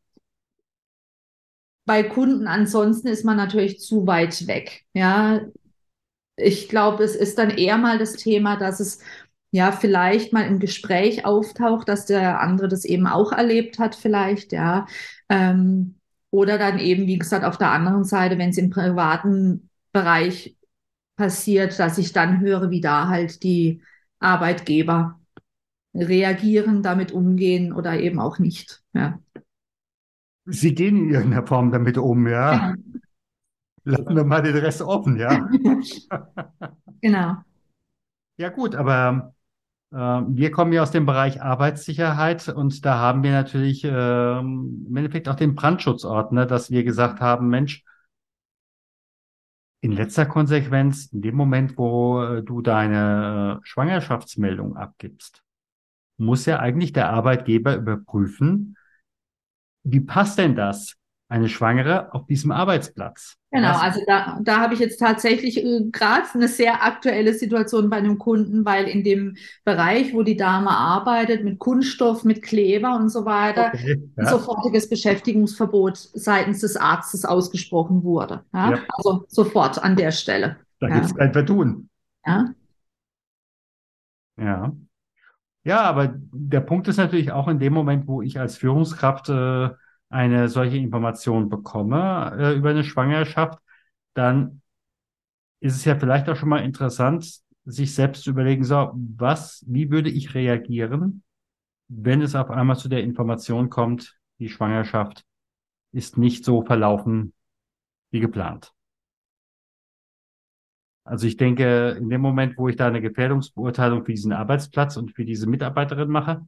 bei 1.84 2.02
Kunden 2.02 2.46
ansonsten 2.46 3.08
ist 3.08 3.24
man 3.24 3.36
natürlich 3.36 3.80
zu 3.80 4.06
weit 4.06 4.46
weg. 4.46 4.84
Ja, 4.94 5.40
ich 6.36 6.68
glaube, 6.68 7.04
es 7.04 7.14
ist 7.14 7.38
dann 7.38 7.50
eher 7.50 7.78
mal 7.78 7.98
das 7.98 8.14
Thema, 8.14 8.56
dass 8.56 8.80
es 8.80 8.98
ja 9.50 9.70
vielleicht 9.72 10.32
mal 10.32 10.46
im 10.46 10.58
Gespräch 10.58 11.24
auftaucht, 11.24 11.88
dass 11.88 12.06
der 12.06 12.40
andere 12.40 12.68
das 12.68 12.84
eben 12.84 13.06
auch 13.06 13.32
erlebt 13.32 13.78
hat, 13.78 13.94
vielleicht, 13.94 14.52
ja. 14.52 14.86
Ähm, 15.28 15.96
oder 16.30 16.58
dann 16.58 16.80
eben, 16.80 17.06
wie 17.06 17.18
gesagt, 17.18 17.44
auf 17.44 17.58
der 17.58 17.70
anderen 17.70 18.04
Seite, 18.04 18.38
wenn 18.38 18.50
es 18.50 18.58
im 18.58 18.70
privaten 18.70 19.70
Bereich 19.92 20.56
passiert, 21.16 21.78
dass 21.78 21.98
ich 21.98 22.12
dann 22.12 22.40
höre, 22.40 22.70
wie 22.70 22.80
da 22.80 23.08
halt 23.08 23.44
die 23.44 23.82
Arbeitgeber 24.18 25.20
reagieren, 25.94 26.82
damit 26.82 27.12
umgehen 27.12 27.72
oder 27.72 28.00
eben 28.00 28.18
auch 28.18 28.40
nicht. 28.40 28.82
Ja. 28.94 29.20
Sie 30.46 30.74
gehen 30.74 30.96
in 30.96 31.10
irgendeiner 31.10 31.46
Form 31.46 31.70
damit 31.70 31.98
um, 31.98 32.26
ja. 32.26 32.74
Genau. 32.74 32.94
Lassen 33.84 34.16
wir 34.16 34.24
mal 34.24 34.42
den 34.42 34.56
Rest 34.56 34.82
offen, 34.82 35.16
ja. 35.16 35.48
genau. 37.02 37.36
Ja, 38.36 38.48
gut, 38.48 38.74
aber 38.74 39.34
äh, 39.92 39.96
wir 39.96 40.50
kommen 40.50 40.72
ja 40.72 40.82
aus 40.82 40.90
dem 40.90 41.06
Bereich 41.06 41.42
Arbeitssicherheit 41.42 42.48
und 42.48 42.84
da 42.84 42.98
haben 42.98 43.22
wir 43.22 43.32
natürlich 43.32 43.84
äh, 43.84 44.38
im 44.38 44.92
Endeffekt 44.94 45.28
auch 45.28 45.36
den 45.36 45.54
Brandschutzordner, 45.54 46.46
dass 46.46 46.70
wir 46.70 46.82
gesagt 46.82 47.20
haben, 47.20 47.48
Mensch, 47.48 47.84
in 49.82 49.92
letzter 49.92 50.24
Konsequenz, 50.24 51.12
in 51.12 51.20
dem 51.20 51.34
Moment, 51.34 51.76
wo 51.76 52.22
äh, 52.22 52.42
du 52.42 52.62
deine 52.62 53.60
äh, 53.60 53.66
Schwangerschaftsmeldung 53.66 54.76
abgibst, 54.76 55.44
muss 56.16 56.46
ja 56.46 56.58
eigentlich 56.58 56.94
der 56.94 57.10
Arbeitgeber 57.10 57.76
überprüfen, 57.76 58.76
wie 59.84 60.00
passt 60.00 60.38
denn 60.38 60.56
das, 60.56 60.94
eine 61.28 61.48
Schwangere 61.48 62.12
auf 62.12 62.26
diesem 62.26 62.52
Arbeitsplatz? 62.52 63.36
Genau, 63.50 63.76
also 63.76 64.00
da, 64.06 64.38
da 64.42 64.60
habe 64.60 64.74
ich 64.74 64.80
jetzt 64.80 64.98
tatsächlich 64.98 65.64
äh, 65.64 65.84
gerade 65.90 66.26
eine 66.34 66.48
sehr 66.48 66.84
aktuelle 66.84 67.32
Situation 67.34 67.88
bei 67.88 67.96
einem 67.96 68.18
Kunden, 68.18 68.64
weil 68.64 68.86
in 68.86 69.04
dem 69.04 69.36
Bereich, 69.64 70.12
wo 70.12 70.22
die 70.22 70.36
Dame 70.36 70.70
arbeitet, 70.70 71.44
mit 71.44 71.58
Kunststoff, 71.58 72.24
mit 72.24 72.42
Kleber 72.42 72.96
und 72.96 73.10
so 73.10 73.24
weiter, 73.24 73.70
okay, 73.72 74.02
ja. 74.16 74.26
sofortiges 74.26 74.88
Beschäftigungsverbot 74.88 75.96
seitens 75.96 76.60
des 76.60 76.76
Arztes 76.76 77.24
ausgesprochen 77.24 78.02
wurde. 78.02 78.44
Ja? 78.52 78.72
Ja. 78.72 78.78
Also 78.88 79.24
sofort 79.28 79.82
an 79.82 79.96
der 79.96 80.10
Stelle. 80.10 80.56
Da 80.80 80.88
gibt 80.88 81.06
es 81.06 81.14
kein 81.14 81.32
Vertun. 81.32 81.88
Ja. 82.26 82.54
Ja. 84.36 84.72
Ja, 85.64 85.80
aber 85.82 86.14
der 86.32 86.60
Punkt 86.60 86.88
ist 86.88 86.98
natürlich 86.98 87.32
auch 87.32 87.48
in 87.48 87.58
dem 87.58 87.72
Moment, 87.72 88.06
wo 88.06 88.20
ich 88.22 88.38
als 88.38 88.58
Führungskraft 88.58 89.30
äh, 89.30 89.70
eine 90.10 90.48
solche 90.48 90.76
Information 90.76 91.48
bekomme 91.48 92.36
äh, 92.38 92.54
über 92.54 92.70
eine 92.70 92.84
Schwangerschaft, 92.84 93.58
dann 94.12 94.60
ist 95.60 95.76
es 95.76 95.84
ja 95.84 95.96
vielleicht 95.98 96.28
auch 96.28 96.36
schon 96.36 96.50
mal 96.50 96.64
interessant, 96.64 97.40
sich 97.64 97.94
selbst 97.94 98.24
zu 98.24 98.30
überlegen, 98.30 98.64
so, 98.64 98.92
was, 98.94 99.64
wie 99.66 99.90
würde 99.90 100.10
ich 100.10 100.34
reagieren, 100.34 101.22
wenn 101.88 102.20
es 102.20 102.34
auf 102.34 102.50
einmal 102.50 102.76
zu 102.76 102.88
der 102.90 103.02
Information 103.02 103.70
kommt, 103.70 104.18
die 104.38 104.50
Schwangerschaft 104.50 105.24
ist 105.92 106.18
nicht 106.18 106.44
so 106.44 106.62
verlaufen 106.62 107.32
wie 108.12 108.20
geplant. 108.20 108.73
Also 111.04 111.26
ich 111.26 111.36
denke, 111.36 111.96
in 111.98 112.08
dem 112.08 112.22
Moment, 112.22 112.56
wo 112.56 112.68
ich 112.68 112.76
da 112.76 112.86
eine 112.86 113.02
Gefährdungsbeurteilung 113.02 114.04
für 114.04 114.12
diesen 114.12 114.32
Arbeitsplatz 114.32 114.96
und 114.96 115.12
für 115.12 115.26
diese 115.26 115.46
Mitarbeiterin 115.46 116.08
mache, 116.08 116.46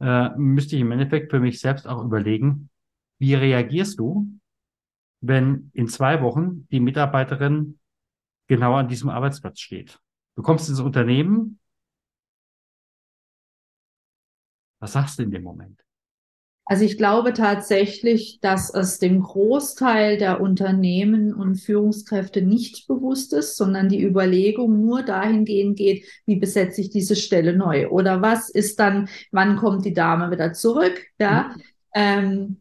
äh, 0.00 0.30
müsste 0.36 0.76
ich 0.76 0.82
im 0.82 0.92
Endeffekt 0.92 1.30
für 1.30 1.40
mich 1.40 1.60
selbst 1.60 1.86
auch 1.86 2.02
überlegen, 2.02 2.70
wie 3.18 3.34
reagierst 3.34 3.98
du, 3.98 4.26
wenn 5.20 5.70
in 5.74 5.86
zwei 5.86 6.22
Wochen 6.22 6.66
die 6.70 6.80
Mitarbeiterin 6.80 7.78
genau 8.46 8.74
an 8.74 8.88
diesem 8.88 9.10
Arbeitsplatz 9.10 9.60
steht? 9.60 10.00
Du 10.34 10.42
kommst 10.42 10.70
ins 10.70 10.80
Unternehmen. 10.80 11.60
Was 14.78 14.92
sagst 14.92 15.18
du 15.18 15.24
in 15.24 15.30
dem 15.30 15.42
Moment? 15.42 15.84
Also 16.66 16.84
ich 16.84 16.96
glaube 16.96 17.32
tatsächlich, 17.32 18.38
dass 18.40 18.72
es 18.72 19.00
dem 19.00 19.22
Großteil 19.22 20.18
der 20.18 20.40
Unternehmen 20.40 21.34
und 21.34 21.56
Führungskräfte 21.56 22.42
nicht 22.42 22.86
bewusst 22.86 23.32
ist, 23.32 23.56
sondern 23.56 23.88
die 23.88 24.02
Überlegung 24.02 24.80
nur 24.80 25.02
dahingehend 25.02 25.76
geht, 25.76 26.04
wie 26.26 26.36
besetze 26.36 26.80
ich 26.80 26.90
diese 26.90 27.16
Stelle 27.16 27.56
neu 27.56 27.88
oder 27.88 28.22
was 28.22 28.50
ist 28.50 28.78
dann, 28.78 29.08
wann 29.32 29.56
kommt 29.56 29.84
die 29.84 29.94
Dame 29.94 30.30
wieder 30.30 30.52
zurück, 30.52 31.06
ja. 31.18 31.54
Mhm. 31.56 31.62
Ähm, 31.92 32.56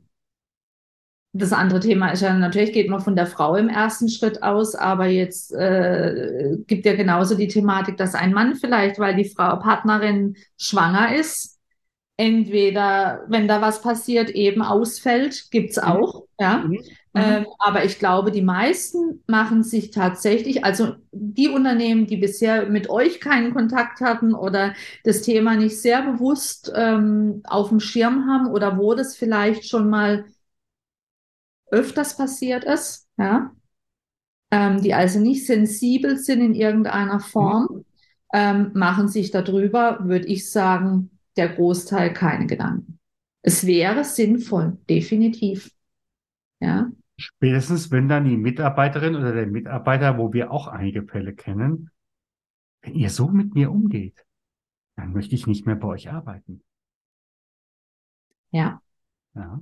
das 1.31 1.53
andere 1.53 1.79
Thema 1.79 2.09
ist 2.09 2.21
ja 2.21 2.33
natürlich, 2.33 2.73
geht 2.73 2.89
man 2.89 3.01
von 3.01 3.15
der 3.15 3.27
Frau 3.27 3.55
im 3.55 3.69
ersten 3.69 4.09
Schritt 4.09 4.41
aus, 4.41 4.73
aber 4.73 5.05
jetzt 5.05 5.53
äh, 5.53 6.57
gibt 6.65 6.85
ja 6.87 6.95
genauso 6.95 7.35
die 7.35 7.47
Thematik, 7.47 7.97
dass 7.97 8.15
ein 8.15 8.33
Mann 8.33 8.55
vielleicht, 8.55 8.97
weil 8.97 9.15
die 9.15 9.29
Frau 9.29 9.57
Partnerin 9.57 10.35
schwanger 10.57 11.15
ist, 11.15 11.58
entweder, 12.19 13.23
wenn 13.29 13.47
da 13.47 13.61
was 13.61 13.81
passiert, 13.81 14.29
eben 14.31 14.61
ausfällt, 14.61 15.49
gibt's 15.51 15.77
Mhm. 15.77 15.83
auch, 15.83 16.25
ja. 16.39 16.57
Mhm. 16.59 16.71
Mhm. 16.71 16.83
Ähm, 17.15 17.45
aber 17.59 17.85
ich 17.85 17.97
glaube, 17.97 18.31
die 18.31 18.41
meisten 18.43 19.23
machen 19.25 19.63
sich 19.63 19.91
tatsächlich, 19.91 20.63
also 20.65 20.95
die 21.11 21.47
Unternehmen, 21.49 22.05
die 22.07 22.17
bisher 22.17 22.67
mit 22.67 22.89
euch 22.89 23.19
keinen 23.19 23.53
Kontakt 23.53 24.01
hatten 24.01 24.33
oder 24.35 24.73
das 25.05 25.21
Thema 25.23 25.55
nicht 25.55 25.81
sehr 25.81 26.03
bewusst 26.03 26.71
ähm, 26.75 27.41
auf 27.45 27.69
dem 27.69 27.79
Schirm 27.79 28.27
haben 28.27 28.47
oder 28.51 28.77
wo 28.77 28.93
das 28.93 29.15
vielleicht 29.15 29.67
schon 29.67 29.89
mal 29.89 30.25
öfters 31.71 32.15
passiert 32.17 32.63
ist, 32.63 33.07
ja, 33.17 33.51
ähm, 34.51 34.81
die 34.81 34.93
also 34.93 35.19
nicht 35.19 35.45
sensibel 35.45 36.17
sind 36.17 36.41
in 36.41 36.55
irgendeiner 36.55 37.19
Form, 37.19 37.85
ähm, 38.33 38.71
machen 38.73 39.07
sich 39.07 39.31
darüber, 39.31 39.99
würde 40.03 40.27
ich 40.27 40.49
sagen, 40.51 41.11
der 41.39 41.49
Großteil 41.49 42.13
keine 42.13 42.45
Gedanken. 42.47 42.99
Es 43.41 43.65
wäre 43.65 44.03
sinnvoll, 44.03 44.77
definitiv. 44.89 45.71
Ja. 46.59 46.91
Spätestens, 47.17 47.91
wenn 47.91 48.09
dann 48.09 48.25
die 48.25 48.37
Mitarbeiterin 48.37 49.15
oder 49.15 49.33
der 49.33 49.47
Mitarbeiter, 49.47 50.17
wo 50.17 50.33
wir 50.33 50.51
auch 50.51 50.67
einige 50.67 51.03
Fälle 51.03 51.33
kennen, 51.33 51.89
wenn 52.81 52.95
ihr 52.95 53.09
so 53.09 53.29
mit 53.29 53.55
mir 53.55 53.71
umgeht, 53.71 54.25
dann 54.97 55.13
möchte 55.13 55.35
ich 55.35 55.47
nicht 55.47 55.65
mehr 55.65 55.75
bei 55.75 55.87
euch 55.87 56.11
arbeiten. 56.11 56.61
Ja. 58.51 58.81
Ja. 59.33 59.61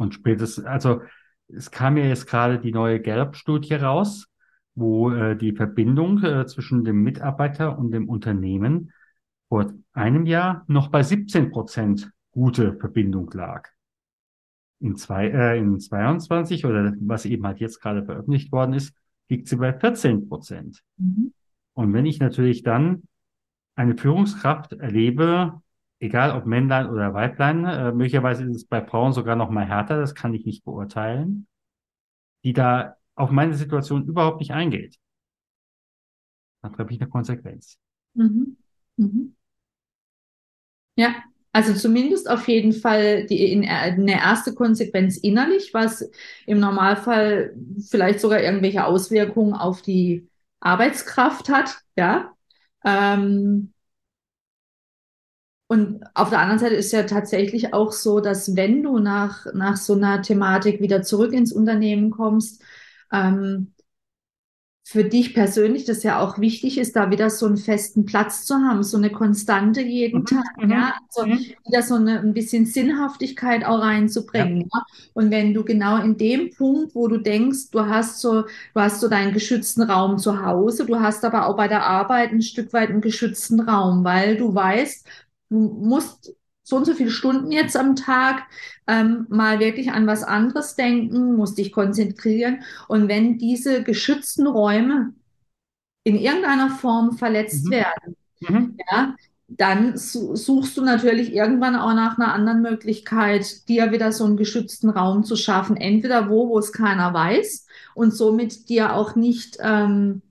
Und 0.00 0.14
spätestens, 0.14 0.64
also 0.64 1.02
es 1.46 1.70
kam 1.70 1.98
ja 1.98 2.04
jetzt 2.04 2.26
gerade 2.26 2.58
die 2.58 2.72
neue 2.72 3.02
Gallup-Studie 3.02 3.74
raus, 3.74 4.28
wo 4.74 5.10
äh, 5.10 5.36
die 5.36 5.52
Verbindung 5.52 6.24
äh, 6.24 6.46
zwischen 6.46 6.84
dem 6.84 7.02
Mitarbeiter 7.02 7.78
und 7.78 7.90
dem 7.90 8.08
Unternehmen 8.08 8.94
vor 9.50 9.74
einem 9.92 10.24
Jahr 10.24 10.64
noch 10.68 10.88
bei 10.88 11.02
17 11.02 11.50
Prozent 11.50 12.10
gute 12.30 12.78
Verbindung 12.78 13.30
lag. 13.34 13.68
In, 14.78 14.96
zwei, 14.96 15.28
äh, 15.28 15.58
in 15.58 15.78
22 15.78 16.64
oder 16.64 16.94
was 17.00 17.26
eben 17.26 17.44
halt 17.44 17.60
jetzt 17.60 17.82
gerade 17.82 18.02
veröffentlicht 18.02 18.52
worden 18.52 18.72
ist, 18.72 18.94
liegt 19.28 19.48
sie 19.48 19.56
bei 19.56 19.74
14 19.74 20.30
Prozent. 20.30 20.80
Mhm. 20.96 21.34
Und 21.74 21.92
wenn 21.92 22.06
ich 22.06 22.20
natürlich 22.20 22.62
dann 22.62 23.02
eine 23.74 23.98
Führungskraft 23.98 24.72
erlebe, 24.72 25.60
egal 26.00 26.36
ob 26.36 26.46
Männlein 26.46 26.88
oder 26.90 27.14
Weiblein, 27.14 27.64
äh, 27.64 27.92
möglicherweise 27.92 28.44
ist 28.44 28.56
es 28.56 28.66
bei 28.66 28.84
Frauen 28.84 29.12
sogar 29.12 29.36
noch 29.36 29.50
mal 29.50 29.66
härter, 29.66 30.00
das 30.00 30.14
kann 30.14 30.34
ich 30.34 30.44
nicht 30.44 30.64
beurteilen, 30.64 31.46
die 32.42 32.52
da 32.52 32.96
auf 33.14 33.30
meine 33.30 33.54
Situation 33.54 34.06
überhaupt 34.06 34.40
nicht 34.40 34.52
eingeht, 34.52 34.96
dann 36.62 36.76
habe 36.76 36.92
ich 36.92 37.00
eine 37.00 37.10
Konsequenz. 37.10 37.78
Mhm. 38.14 38.56
Mhm. 38.96 39.36
Ja, 40.96 41.14
also 41.52 41.74
zumindest 41.74 42.30
auf 42.30 42.48
jeden 42.48 42.72
Fall 42.72 43.26
die, 43.26 43.52
in, 43.52 43.68
eine 43.68 44.12
erste 44.12 44.54
Konsequenz 44.54 45.16
innerlich, 45.16 45.74
was 45.74 46.08
im 46.46 46.60
Normalfall 46.60 47.54
vielleicht 47.88 48.20
sogar 48.20 48.40
irgendwelche 48.40 48.84
Auswirkungen 48.84 49.54
auf 49.54 49.82
die 49.82 50.28
Arbeitskraft 50.60 51.48
hat, 51.48 51.78
ja. 51.96 52.32
Ähm, 52.84 53.72
und 55.70 56.04
auf 56.14 56.30
der 56.30 56.40
anderen 56.40 56.58
Seite 56.58 56.74
ist 56.74 56.92
ja 56.92 57.04
tatsächlich 57.04 57.72
auch 57.74 57.92
so, 57.92 58.20
dass 58.20 58.56
wenn 58.56 58.82
du 58.82 58.98
nach, 58.98 59.46
nach 59.54 59.76
so 59.76 59.94
einer 59.94 60.20
Thematik 60.22 60.80
wieder 60.80 61.02
zurück 61.02 61.32
ins 61.32 61.52
Unternehmen 61.52 62.10
kommst, 62.10 62.62
ähm, 63.12 63.72
für 64.84 65.04
dich 65.04 65.34
persönlich 65.34 65.84
das 65.84 66.02
ja 66.02 66.18
auch 66.20 66.38
wichtig 66.40 66.76
ist, 66.78 66.96
da 66.96 67.10
wieder 67.10 67.30
so 67.30 67.46
einen 67.46 67.58
festen 67.58 68.06
Platz 68.06 68.44
zu 68.44 68.56
haben, 68.56 68.82
so 68.82 68.96
eine 68.96 69.10
Konstante 69.12 69.80
jeden 69.82 70.24
Mhm, 70.24 70.26
Tag, 70.26 70.42
mhm, 70.56 70.70
ja, 70.70 70.94
also 71.08 71.26
mhm. 71.26 71.54
wieder 71.64 71.82
so 71.82 71.94
eine, 71.94 72.18
ein 72.20 72.34
bisschen 72.34 72.66
Sinnhaftigkeit 72.66 73.64
auch 73.64 73.80
reinzubringen. 73.80 74.68
Ja. 74.72 74.82
Und 75.12 75.30
wenn 75.30 75.54
du 75.54 75.64
genau 75.64 75.98
in 76.02 76.16
dem 76.16 76.50
Punkt, 76.50 76.94
wo 76.96 77.06
du 77.06 77.18
denkst, 77.18 77.70
du 77.70 77.86
hast 77.86 78.20
so, 78.20 78.42
du 78.42 78.80
hast 78.80 79.00
so 79.00 79.08
deinen 79.08 79.32
geschützten 79.32 79.82
Raum 79.82 80.18
zu 80.18 80.44
Hause, 80.44 80.86
du 80.86 80.98
hast 80.98 81.24
aber 81.24 81.46
auch 81.46 81.56
bei 81.56 81.68
der 81.68 81.84
Arbeit 81.86 82.32
ein 82.32 82.42
Stück 82.42 82.72
weit 82.72 82.90
einen 82.90 83.00
geschützten 83.00 83.60
Raum, 83.60 84.02
weil 84.04 84.36
du 84.36 84.52
weißt, 84.54 85.06
du 85.50 85.58
musst 85.58 86.34
so 86.62 86.76
und 86.76 86.84
so 86.86 86.94
viele 86.94 87.10
Stunden 87.10 87.50
jetzt 87.52 87.76
am 87.76 87.96
Tag 87.96 88.44
ähm, 88.86 89.26
mal 89.28 89.58
wirklich 89.60 89.90
an 89.92 90.06
was 90.06 90.22
anderes 90.22 90.76
denken, 90.76 91.34
musst 91.36 91.58
dich 91.58 91.72
konzentrieren. 91.72 92.62
Und 92.88 93.08
wenn 93.08 93.38
diese 93.38 93.82
geschützten 93.82 94.46
Räume 94.46 95.14
in 96.04 96.16
irgendeiner 96.16 96.70
Form 96.70 97.16
verletzt 97.18 97.66
Mhm. 97.66 97.70
werden, 97.70 98.16
Mhm. 98.40 98.84
ja, 98.90 99.16
dann 99.48 99.96
su- 99.96 100.36
suchst 100.36 100.76
du 100.76 100.82
natürlich 100.84 101.32
irgendwann 101.34 101.76
auch 101.76 101.94
nach 101.94 102.18
einer 102.18 102.32
anderen 102.34 102.62
Möglichkeit, 102.62 103.68
dir 103.68 103.92
wieder 103.92 104.12
so 104.12 104.24
einen 104.24 104.36
geschützten 104.36 104.90
Raum 104.90 105.24
zu 105.24 105.36
schaffen. 105.36 105.76
Entweder 105.76 106.30
wo, 106.30 106.48
wo 106.48 106.58
es 106.58 106.72
keiner 106.72 107.12
weiß 107.14 107.66
und 107.94 108.12
somit 108.14 108.68
dir 108.68 108.94
auch 108.94 109.16
nicht 109.16 109.58
ähm, 109.60 110.22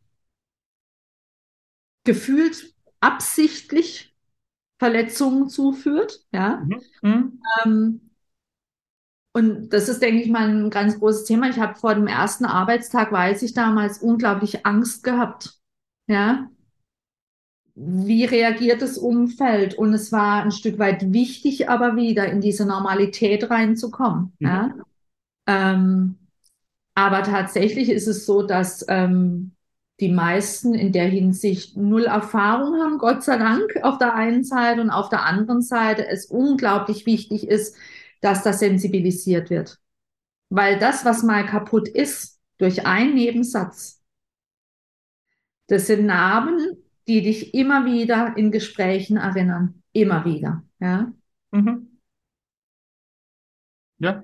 gefühlt 2.04 2.74
absichtlich 3.00 4.09
Verletzungen 4.80 5.50
zuführt, 5.50 6.26
ja. 6.32 6.64
Mhm. 6.66 6.82
Mhm. 7.02 7.42
Ähm, 7.66 8.02
und 9.34 9.70
das 9.70 9.90
ist, 9.90 10.02
denke 10.02 10.22
ich 10.24 10.30
mal, 10.30 10.50
ein 10.50 10.70
ganz 10.70 11.00
großes 11.00 11.26
Thema. 11.26 11.50
Ich 11.50 11.60
habe 11.60 11.76
vor 11.76 11.96
dem 11.96 12.08
ersten 12.08 12.46
Arbeitstag, 12.46 13.12
weiß 13.12 13.42
ich 13.44 13.54
damals, 13.54 14.00
unglaublich 14.00 14.66
Angst 14.66 15.04
gehabt. 15.04 15.60
Ja. 16.08 16.50
wie 17.76 18.26
reagiert 18.26 18.82
das 18.82 18.98
Umfeld? 18.98 19.76
Und 19.76 19.94
es 19.94 20.12
war 20.12 20.44
ein 20.44 20.52
Stück 20.52 20.80
weit 20.80 21.14
wichtig, 21.14 21.70
aber 21.70 21.96
wieder 21.96 22.28
in 22.30 22.42
diese 22.42 22.66
Normalität 22.66 23.50
reinzukommen. 23.50 24.34
Mhm. 24.40 24.48
Ja? 24.48 24.76
Ähm, 25.48 26.18
aber 26.96 27.24
tatsächlich 27.24 27.90
ist 27.90 28.08
es 28.08 28.26
so, 28.26 28.44
dass 28.44 28.86
ähm, 28.90 29.54
die 30.00 30.12
meisten 30.12 30.74
in 30.74 30.92
der 30.92 31.08
Hinsicht 31.08 31.76
null 31.76 32.06
Erfahrung 32.06 32.82
haben, 32.82 32.98
Gott 32.98 33.24
sei 33.24 33.38
Dank, 33.38 33.78
auf 33.84 33.98
der 33.98 34.16
einen 34.16 34.44
Seite 34.44 34.82
und 34.82 34.90
auf 34.90 35.10
der 35.10 35.26
anderen 35.26 35.62
Seite 35.62 36.08
es 36.08 36.26
unglaublich 36.26 37.06
wichtig 37.06 37.48
ist, 37.48 37.76
dass 38.22 38.44
das 38.44 38.60
sensibilisiert 38.60 39.50
wird. 39.50 39.80
Weil 40.50 40.80
das, 40.80 41.06
was 41.06 41.24
mal 41.24 41.46
kaputt 41.46 41.88
ist, 41.88 42.40
durch 42.58 42.86
einen 42.86 43.16
Nebensatz, 43.16 44.02
das 45.68 45.88
sind 45.88 46.06
Narben, 46.06 46.78
die 47.08 47.22
dich 47.22 47.54
immer 47.54 47.86
wieder 47.86 48.36
in 48.38 48.52
Gesprächen 48.52 49.18
erinnern. 49.18 49.84
Immer 49.92 50.26
wieder. 50.26 50.64
Ja. 50.80 51.12
Mhm. 51.52 52.00
Ja. 54.00 54.24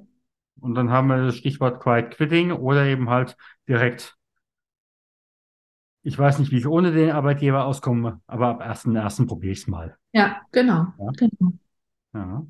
Und 0.59 0.75
dann 0.75 0.89
haben 0.89 1.07
wir 1.07 1.25
das 1.25 1.35
Stichwort 1.35 1.81
Quiet 1.81 2.11
Quitting 2.11 2.51
oder 2.51 2.85
eben 2.85 3.09
halt 3.09 3.35
direkt, 3.67 4.17
ich 6.05 6.17
weiß 6.17 6.39
nicht, 6.39 6.51
wie 6.51 6.59
ich 6.59 6.67
ohne 6.67 6.91
den 6.91 7.11
Arbeitgeber 7.11 7.65
auskomme, 7.65 8.21
aber 8.27 8.47
ab 8.47 8.61
1.1. 8.61 9.27
probiere 9.27 9.53
ich 9.53 9.59
es 9.59 9.67
mal. 9.67 9.97
Ja, 10.13 10.41
genau. 10.51 10.85
Ja. 10.99 11.11
genau. 11.17 11.51
Ja. 12.13 12.45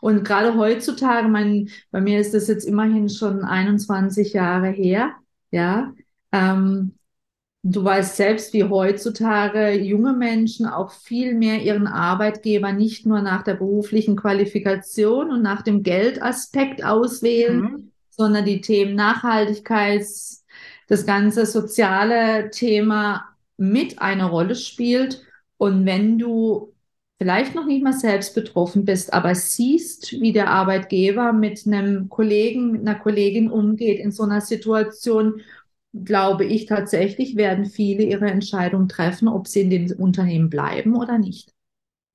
Und 0.00 0.24
gerade 0.24 0.56
heutzutage, 0.56 1.28
mein, 1.28 1.70
bei 1.90 2.00
mir 2.00 2.20
ist 2.20 2.34
das 2.34 2.46
jetzt 2.48 2.64
immerhin 2.66 3.08
schon 3.08 3.42
21 3.42 4.34
Jahre 4.34 4.68
her, 4.68 5.14
ja. 5.50 5.92
Ähm, 6.30 6.98
du 7.62 7.82
weißt 7.82 8.16
selbst, 8.16 8.52
wie 8.52 8.64
heutzutage 8.64 9.70
junge 9.72 10.12
Menschen 10.12 10.66
auch 10.66 10.92
viel 10.92 11.34
mehr 11.34 11.62
ihren 11.62 11.86
Arbeitgeber 11.86 12.72
nicht 12.72 13.06
nur 13.06 13.22
nach 13.22 13.42
der 13.42 13.54
beruflichen 13.54 14.16
Qualifikation 14.16 15.30
und 15.30 15.40
nach 15.42 15.62
dem 15.62 15.82
Geldaspekt 15.82 16.84
auswählen, 16.84 17.60
Mhm. 17.62 17.90
sondern 18.10 18.44
die 18.44 18.60
Themen 18.60 18.94
Nachhaltigkeit, 18.94 20.04
das 20.88 21.06
ganze 21.06 21.46
soziale 21.46 22.50
Thema 22.50 23.24
mit 23.56 24.00
eine 24.00 24.26
Rolle 24.26 24.54
spielt. 24.54 25.22
Und 25.56 25.86
wenn 25.86 26.18
du 26.18 26.72
vielleicht 27.18 27.54
noch 27.54 27.66
nicht 27.66 27.82
mal 27.82 27.92
selbst 27.92 28.34
betroffen 28.34 28.84
bist, 28.84 29.14
aber 29.14 29.34
siehst, 29.34 30.12
wie 30.20 30.32
der 30.32 30.50
Arbeitgeber 30.50 31.32
mit 31.32 31.66
einem 31.66 32.08
Kollegen, 32.08 32.72
mit 32.72 32.82
einer 32.82 32.98
Kollegin 32.98 33.50
umgeht 33.50 33.98
in 33.98 34.10
so 34.10 34.24
einer 34.24 34.40
Situation, 34.40 35.40
glaube 35.92 36.44
ich 36.44 36.66
tatsächlich, 36.66 37.36
werden 37.36 37.66
viele 37.66 38.02
ihre 38.02 38.26
Entscheidung 38.26 38.88
treffen, 38.88 39.28
ob 39.28 39.46
sie 39.46 39.62
in 39.62 39.70
dem 39.70 39.92
Unternehmen 39.98 40.50
bleiben 40.50 40.96
oder 40.96 41.18
nicht. 41.18 41.52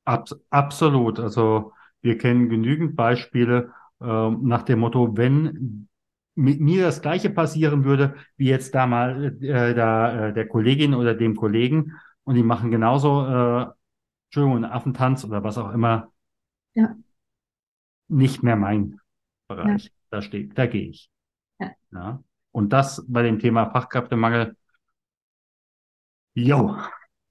Abs 0.05 0.35
absolut. 0.49 1.19
Also 1.19 1.71
wir 2.01 2.17
kennen 2.17 2.49
genügend 2.49 2.95
Beispiele 2.95 3.71
ähm, 4.01 4.39
nach 4.43 4.63
dem 4.63 4.79
Motto, 4.79 5.15
wenn 5.17 5.87
mit 6.39 6.59
mir 6.61 6.83
das 6.83 7.01
Gleiche 7.01 7.29
passieren 7.29 7.83
würde, 7.83 8.15
wie 8.37 8.47
jetzt 8.47 8.73
da 8.75 8.87
mal 8.87 9.37
äh, 9.43 9.73
da, 9.75 10.29
äh, 10.29 10.33
der 10.33 10.47
Kollegin 10.47 10.93
oder 10.93 11.13
dem 11.15 11.35
Kollegen 11.35 11.93
und 12.23 12.35
die 12.35 12.43
machen 12.43 12.71
genauso, 12.71 13.25
äh, 13.25 13.65
Entschuldigung, 14.27 14.57
einen 14.63 14.65
Affentanz 14.73 15.25
oder 15.25 15.43
was 15.43 15.57
auch 15.57 15.73
immer, 15.73 16.11
Ja. 16.75 16.95
nicht 18.07 18.43
mehr 18.43 18.55
mein 18.55 18.99
Bereich. 19.47 19.91
Da 20.09 20.21
steht, 20.21 20.57
da 20.57 20.65
gehe 20.65 20.89
ich. 20.89 21.09
Ja. 21.59 21.71
Ja. 21.91 22.23
Und 22.51 22.73
das 22.73 23.05
bei 23.07 23.21
dem 23.23 23.39
Thema 23.39 23.69
Fachkräftemangel, 23.69 24.55
jo, 26.35 26.75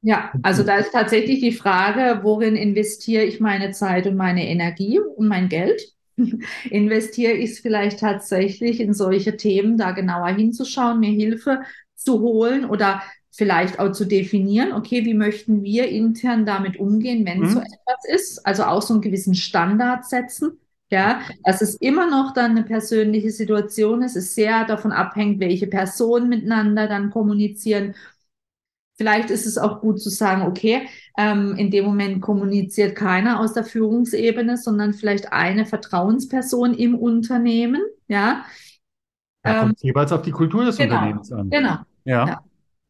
Ja, 0.00 0.32
also 0.42 0.62
da 0.62 0.76
ist 0.76 0.92
tatsächlich 0.92 1.40
die 1.40 1.52
Frage, 1.52 2.20
worin 2.22 2.54
investiere 2.56 3.24
ich 3.24 3.40
meine 3.40 3.72
Zeit 3.72 4.06
und 4.06 4.16
meine 4.16 4.46
Energie 4.48 5.00
und 5.00 5.26
mein 5.26 5.48
Geld? 5.48 5.82
Investiere 6.70 7.32
ich 7.32 7.52
es 7.52 7.58
vielleicht 7.60 8.00
tatsächlich 8.00 8.80
in 8.80 8.94
solche 8.94 9.36
Themen, 9.36 9.76
da 9.78 9.92
genauer 9.92 10.28
hinzuschauen, 10.28 11.00
mir 11.00 11.10
Hilfe 11.10 11.62
zu 11.94 12.20
holen 12.20 12.64
oder 12.64 13.02
vielleicht 13.30 13.78
auch 13.78 13.92
zu 13.92 14.04
definieren, 14.04 14.72
okay, 14.72 15.04
wie 15.04 15.14
möchten 15.14 15.62
wir 15.62 15.88
intern 15.88 16.44
damit 16.44 16.76
umgehen, 16.78 17.24
wenn 17.24 17.44
Mhm. 17.44 17.46
so 17.46 17.60
etwas 17.60 18.04
ist? 18.08 18.46
Also 18.46 18.64
auch 18.64 18.82
so 18.82 18.94
einen 18.94 19.02
gewissen 19.02 19.34
Standard 19.34 20.04
setzen. 20.06 20.58
Ja, 20.90 21.20
dass 21.44 21.60
es 21.60 21.74
immer 21.74 22.08
noch 22.10 22.32
dann 22.32 22.52
eine 22.52 22.62
persönliche 22.64 23.30
Situation 23.30 24.00
ist, 24.02 24.16
es 24.16 24.34
sehr 24.34 24.64
davon 24.64 24.90
abhängt, 24.90 25.38
welche 25.38 25.66
Personen 25.66 26.30
miteinander 26.30 26.88
dann 26.88 27.10
kommunizieren. 27.10 27.94
Vielleicht 28.98 29.30
ist 29.30 29.46
es 29.46 29.56
auch 29.58 29.80
gut 29.80 30.00
zu 30.02 30.10
sagen, 30.10 30.42
okay, 30.42 30.88
ähm, 31.16 31.54
in 31.56 31.70
dem 31.70 31.84
Moment 31.86 32.20
kommuniziert 32.20 32.96
keiner 32.96 33.40
aus 33.40 33.54
der 33.54 33.64
Führungsebene, 33.64 34.56
sondern 34.58 34.92
vielleicht 34.92 35.32
eine 35.32 35.66
Vertrauensperson 35.66 36.74
im 36.74 36.94
Unternehmen. 36.96 37.80
Ja, 38.08 38.44
da 39.42 39.54
Ähm, 39.54 39.60
kommt 39.60 39.76
es 39.76 39.82
jeweils 39.82 40.12
auf 40.12 40.22
die 40.22 40.30
Kultur 40.32 40.64
des 40.64 40.76
genau, 40.76 40.94
Unternehmens 40.96 41.32
an. 41.32 41.50
genau. 41.50 41.76
Ja, 42.04 42.26
Ja. 42.26 42.40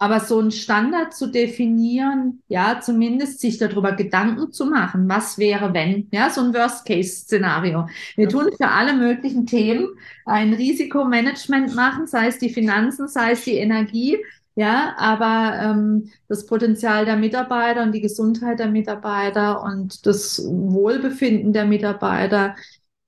Aber 0.00 0.20
so 0.20 0.38
einen 0.38 0.52
Standard 0.52 1.12
zu 1.12 1.26
definieren, 1.26 2.40
ja, 2.46 2.80
zumindest 2.80 3.40
sich 3.40 3.58
darüber 3.58 3.92
Gedanken 3.92 4.52
zu 4.52 4.66
machen, 4.66 5.08
was 5.08 5.38
wäre, 5.38 5.74
wenn, 5.74 6.06
ja, 6.12 6.30
so 6.30 6.40
ein 6.40 6.54
Worst-Case-Szenario. 6.54 7.88
Wir 8.14 8.24
Ja. 8.24 8.30
tun 8.30 8.48
für 8.56 8.68
alle 8.68 8.94
möglichen 8.94 9.44
Themen 9.46 9.88
ein 10.24 10.54
Risikomanagement 10.54 11.74
machen, 11.74 12.06
sei 12.06 12.28
es 12.28 12.38
die 12.38 12.50
Finanzen, 12.50 13.08
sei 13.08 13.32
es 13.32 13.42
die 13.44 13.54
Energie, 13.56 14.18
ja, 14.58 14.96
aber 14.98 15.56
ähm, 15.62 16.10
das 16.26 16.44
Potenzial 16.44 17.04
der 17.04 17.16
Mitarbeiter 17.16 17.84
und 17.84 17.92
die 17.92 18.00
Gesundheit 18.00 18.58
der 18.58 18.68
Mitarbeiter 18.68 19.62
und 19.62 20.04
das 20.04 20.42
Wohlbefinden 20.44 21.52
der 21.52 21.64
Mitarbeiter, 21.64 22.56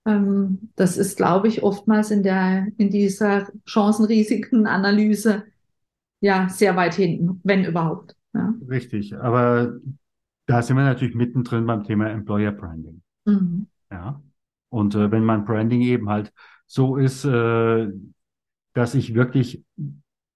ähm, 0.07 0.71
das 0.77 0.97
ist, 0.97 1.17
glaube 1.17 1.49
ich, 1.49 1.65
oftmals 1.65 2.13
in 2.13 2.23
der, 2.23 2.69
in 2.77 2.91
dieser 2.91 3.49
Chancen-Risiken-Analyse 3.67 5.43
ja, 6.21 6.49
sehr 6.49 6.77
weit 6.77 6.95
hinten, 6.95 7.41
wenn 7.43 7.65
überhaupt. 7.65 8.15
Ja. 8.33 8.55
richtig. 8.69 9.17
Aber 9.17 9.73
da 10.47 10.63
sind 10.63 10.77
wir 10.77 10.85
natürlich 10.85 11.17
mittendrin 11.17 11.67
beim 11.67 11.83
Thema 11.83 12.11
Employer 12.11 12.53
Branding. 12.53 13.03
Mhm. 13.25 13.67
Ja. 13.91 14.23
Und 14.69 14.95
äh, 14.95 15.11
wenn 15.11 15.25
mein 15.25 15.45
Branding 15.45 15.81
eben 15.81 16.09
halt 16.11 16.33
so 16.69 16.97
ist, 16.97 17.25
äh, 17.25 17.89
dass 18.73 18.95
ich 18.95 19.15
wirklich 19.15 19.65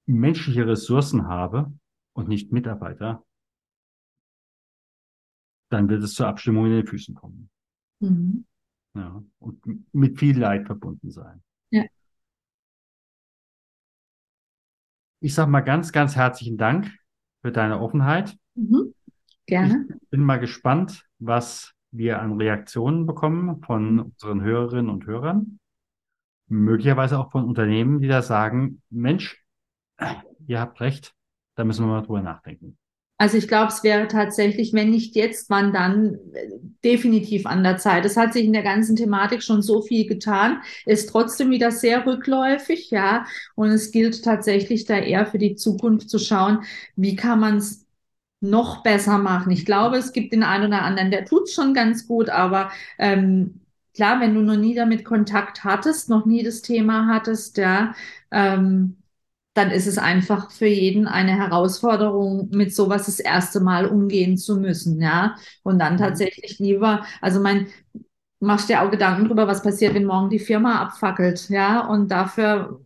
menschliche 0.07 0.67
Ressourcen 0.67 1.27
habe 1.27 1.73
und 2.13 2.29
nicht 2.29 2.53
Mitarbeiter, 2.53 3.25
dann 5.71 5.89
wird 5.89 6.03
es 6.03 6.15
zur 6.15 6.29
Abstimmung 6.29 6.67
in 6.67 6.73
den 6.73 6.87
Füßen 6.87 7.15
kommen. 7.15 7.51
Mhm. 8.01 8.45
Ja. 8.95 9.25
Und 9.39 9.61
mit 9.93 10.19
viel 10.19 10.39
Leid 10.39 10.67
verbunden 10.67 11.11
sein. 11.11 11.43
Ja. 11.71 11.85
Ich 15.21 15.35
sage 15.35 15.51
mal 15.51 15.63
ganz, 15.63 15.91
ganz 15.91 16.17
herzlichen 16.17 16.59
Dank 16.59 16.93
für 17.43 17.51
deine 17.51 17.81
Offenheit. 17.81 18.37
Mhm. 18.55 18.95
Gerne. 19.47 19.87
Ich 20.01 20.11
bin 20.11 20.23
mal 20.23 20.39
gespannt, 20.39 21.07
was 21.19 21.75
wir 21.91 22.21
an 22.21 22.41
Reaktionen 22.41 23.07
bekommen 23.07 23.63
von 23.63 24.01
unseren 24.01 24.43
Hörerinnen 24.43 24.91
und 24.91 25.07
Hörern. 25.07 25.59
Möglicherweise 26.49 27.19
auch 27.19 27.31
von 27.31 27.45
Unternehmen, 27.45 28.01
die 28.01 28.09
da 28.09 28.23
sagen, 28.23 28.83
Mensch, 28.91 29.44
ihr 30.47 30.61
habt 30.61 30.81
recht, 30.81 31.15
da 31.57 31.65
müssen 31.65 31.85
wir 31.85 31.93
mal 31.93 32.03
drüber 32.03 32.23
nachdenken. 32.23 32.79
Also 33.17 33.39
ich 33.39 33.47
glaube, 33.47 33.69
es 33.69 33.85
wäre 33.85 34.09
tatsächlich, 34.09 34.73
wenn 34.73 34.91
nicht 34.91 35.15
jetzt, 35.15 35.49
wann 35.49 35.73
dann, 35.73 36.15
äh, 36.35 36.49
definitiv 36.83 37.47
an 37.47 37.63
der 37.63 37.79
Zeit. 37.79 38.05
Es 38.05 38.17
hat 38.17 38.33
sich 38.33 38.45
in 38.45 38.53
der 38.53 38.65
ganzen 38.65 38.97
Thematik 38.97 39.43
schon 39.43 39.63
so 39.63 39.83
viel 39.83 40.07
getan, 40.07 40.61
ist 40.85 41.11
trotzdem 41.11 41.51
wieder 41.51 41.71
sehr 41.71 42.05
rückläufig, 42.07 42.91
ja. 42.91 43.25
Und 43.55 43.69
es 43.69 43.93
gilt 43.93 44.25
tatsächlich 44.25 44.85
da 44.85 44.99
eher 44.99 45.27
für 45.27 45.39
die 45.39 45.55
Zukunft 45.55 46.11
zu 46.11 46.19
schauen, 46.19 46.65
wie 46.97 47.15
kann 47.15 47.39
man 47.41 47.59
es 47.59 47.87
noch 48.41 48.83
besser 48.83 49.19
machen. 49.19 49.53
Ich 49.53 49.65
glaube, 49.65 49.97
es 49.97 50.13
gibt 50.13 50.33
den 50.33 50.43
einen 50.43 50.67
oder 50.67 50.83
anderen, 50.83 51.11
der 51.11 51.25
tut 51.25 51.45
es 51.45 51.55
schon 51.55 51.73
ganz 51.73 52.07
gut, 52.07 52.29
aber 52.29 52.71
ähm, 52.99 53.61
klar, 53.95 54.21
wenn 54.21 54.35
du 54.35 54.43
noch 54.43 54.57
nie 54.57 54.75
damit 54.75 55.05
Kontakt 55.05 55.65
hattest, 55.65 56.11
noch 56.11 56.27
nie 56.27 56.43
das 56.43 56.63
Thema 56.63 57.07
hattest, 57.07 57.57
ja, 57.59 57.95
ähm, 58.31 58.97
dann 59.55 59.71
ist 59.71 59.87
es 59.87 59.99
einfach 59.99 60.51
für 60.51 60.67
jeden 60.67 61.07
eine 61.07 61.37
Herausforderung, 61.37 62.49
mit 62.51 62.75
sowas 62.75 63.07
das 63.07 63.21
erste 63.21 63.61
Mal 63.61 63.87
umgehen 63.87 64.37
zu 64.37 64.57
müssen, 64.57 65.01
ja. 65.01 65.37
Und 65.63 65.79
dann 65.79 65.97
tatsächlich 65.97 66.59
lieber, 66.59 67.05
also 67.21 67.41
mein, 67.41 67.69
machst 68.41 68.69
dir 68.69 68.83
auch 68.83 68.91
Gedanken 68.91 69.27
drüber, 69.27 69.47
was 69.47 69.63
passiert, 69.63 69.95
wenn 69.95 70.05
morgen 70.07 70.29
die 70.29 70.41
Firma 70.41 70.83
abfackelt, 70.83 71.49
ja. 71.51 71.87
Und 71.87 72.11
dafür, 72.11 72.81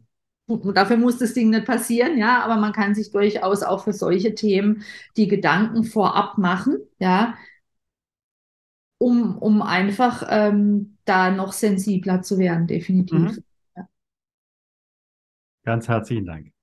dafür 0.47 0.99
muss 0.99 1.19
das 1.19 1.33
Ding 1.33 1.51
nicht 1.51 1.65
passieren, 1.65 2.19
ja. 2.19 2.45
Aber 2.45 2.57
man 2.57 2.75
kann 2.75 2.95
sich 2.95 3.11
durchaus 3.13 3.63
auch 3.63 3.85
für 3.85 3.95
solche 3.95 4.35
Themen 4.35 4.83
die 5.17 5.27
Gedanken 5.27 5.85
vorab 5.85 6.37
machen, 6.37 6.77
ja. 6.99 7.35
Um, 9.01 9.39
um 9.39 9.63
einfach 9.63 10.27
ähm, 10.29 10.99
da 11.05 11.31
noch 11.31 11.53
sensibler 11.53 12.21
zu 12.21 12.37
werden, 12.39 12.67
definitiv. 12.67 13.19
Mhm. 13.19 13.45
Ganz 15.65 15.87
herzlichen 15.87 16.25
Dank. 16.27 16.58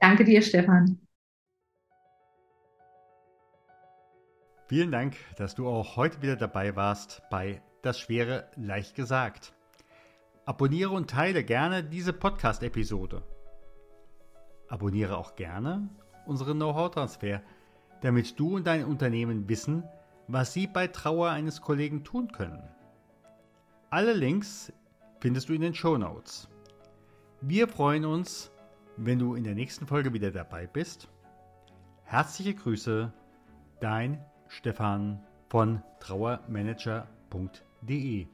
Danke 0.00 0.24
dir, 0.24 0.40
Stefan. 0.42 0.98
Vielen 4.66 4.90
Dank, 4.90 5.16
dass 5.36 5.54
du 5.54 5.68
auch 5.68 5.96
heute 5.96 6.22
wieder 6.22 6.36
dabei 6.36 6.74
warst 6.74 7.22
bei 7.30 7.60
Das 7.82 7.98
Schwere 7.98 8.48
leicht 8.56 8.94
gesagt. 8.94 9.52
Abonniere 10.46 10.90
und 10.90 11.10
teile 11.10 11.44
gerne 11.44 11.84
diese 11.84 12.12
Podcast-Episode. 12.12 13.22
Abonniere 14.68 15.18
auch 15.18 15.34
gerne 15.34 15.88
unseren 16.24 16.56
Know-how-Transfer, 16.56 17.42
damit 18.00 18.38
du 18.38 18.56
und 18.56 18.66
dein 18.66 18.84
Unternehmen 18.84 19.48
wissen, 19.48 19.84
was 20.28 20.52
sie 20.52 20.66
bei 20.66 20.86
Trauer 20.86 21.30
eines 21.30 21.60
Kollegen 21.60 22.04
tun 22.04 22.30
können. 22.32 22.62
Alle 23.90 24.12
Links 24.12 24.72
findest 25.18 25.48
du 25.48 25.52
in 25.52 25.60
den 25.60 25.74
Show 25.74 25.98
Notes. 25.98 26.48
Wir 27.40 27.66
freuen 27.66 28.04
uns, 28.04 28.52
wenn 29.02 29.18
du 29.18 29.34
in 29.34 29.44
der 29.44 29.54
nächsten 29.54 29.86
Folge 29.86 30.12
wieder 30.12 30.30
dabei 30.30 30.66
bist. 30.66 31.08
Herzliche 32.04 32.52
Grüße, 32.54 33.10
dein 33.80 34.22
Stefan 34.48 35.24
von 35.48 35.82
trauermanager.de 36.00 38.26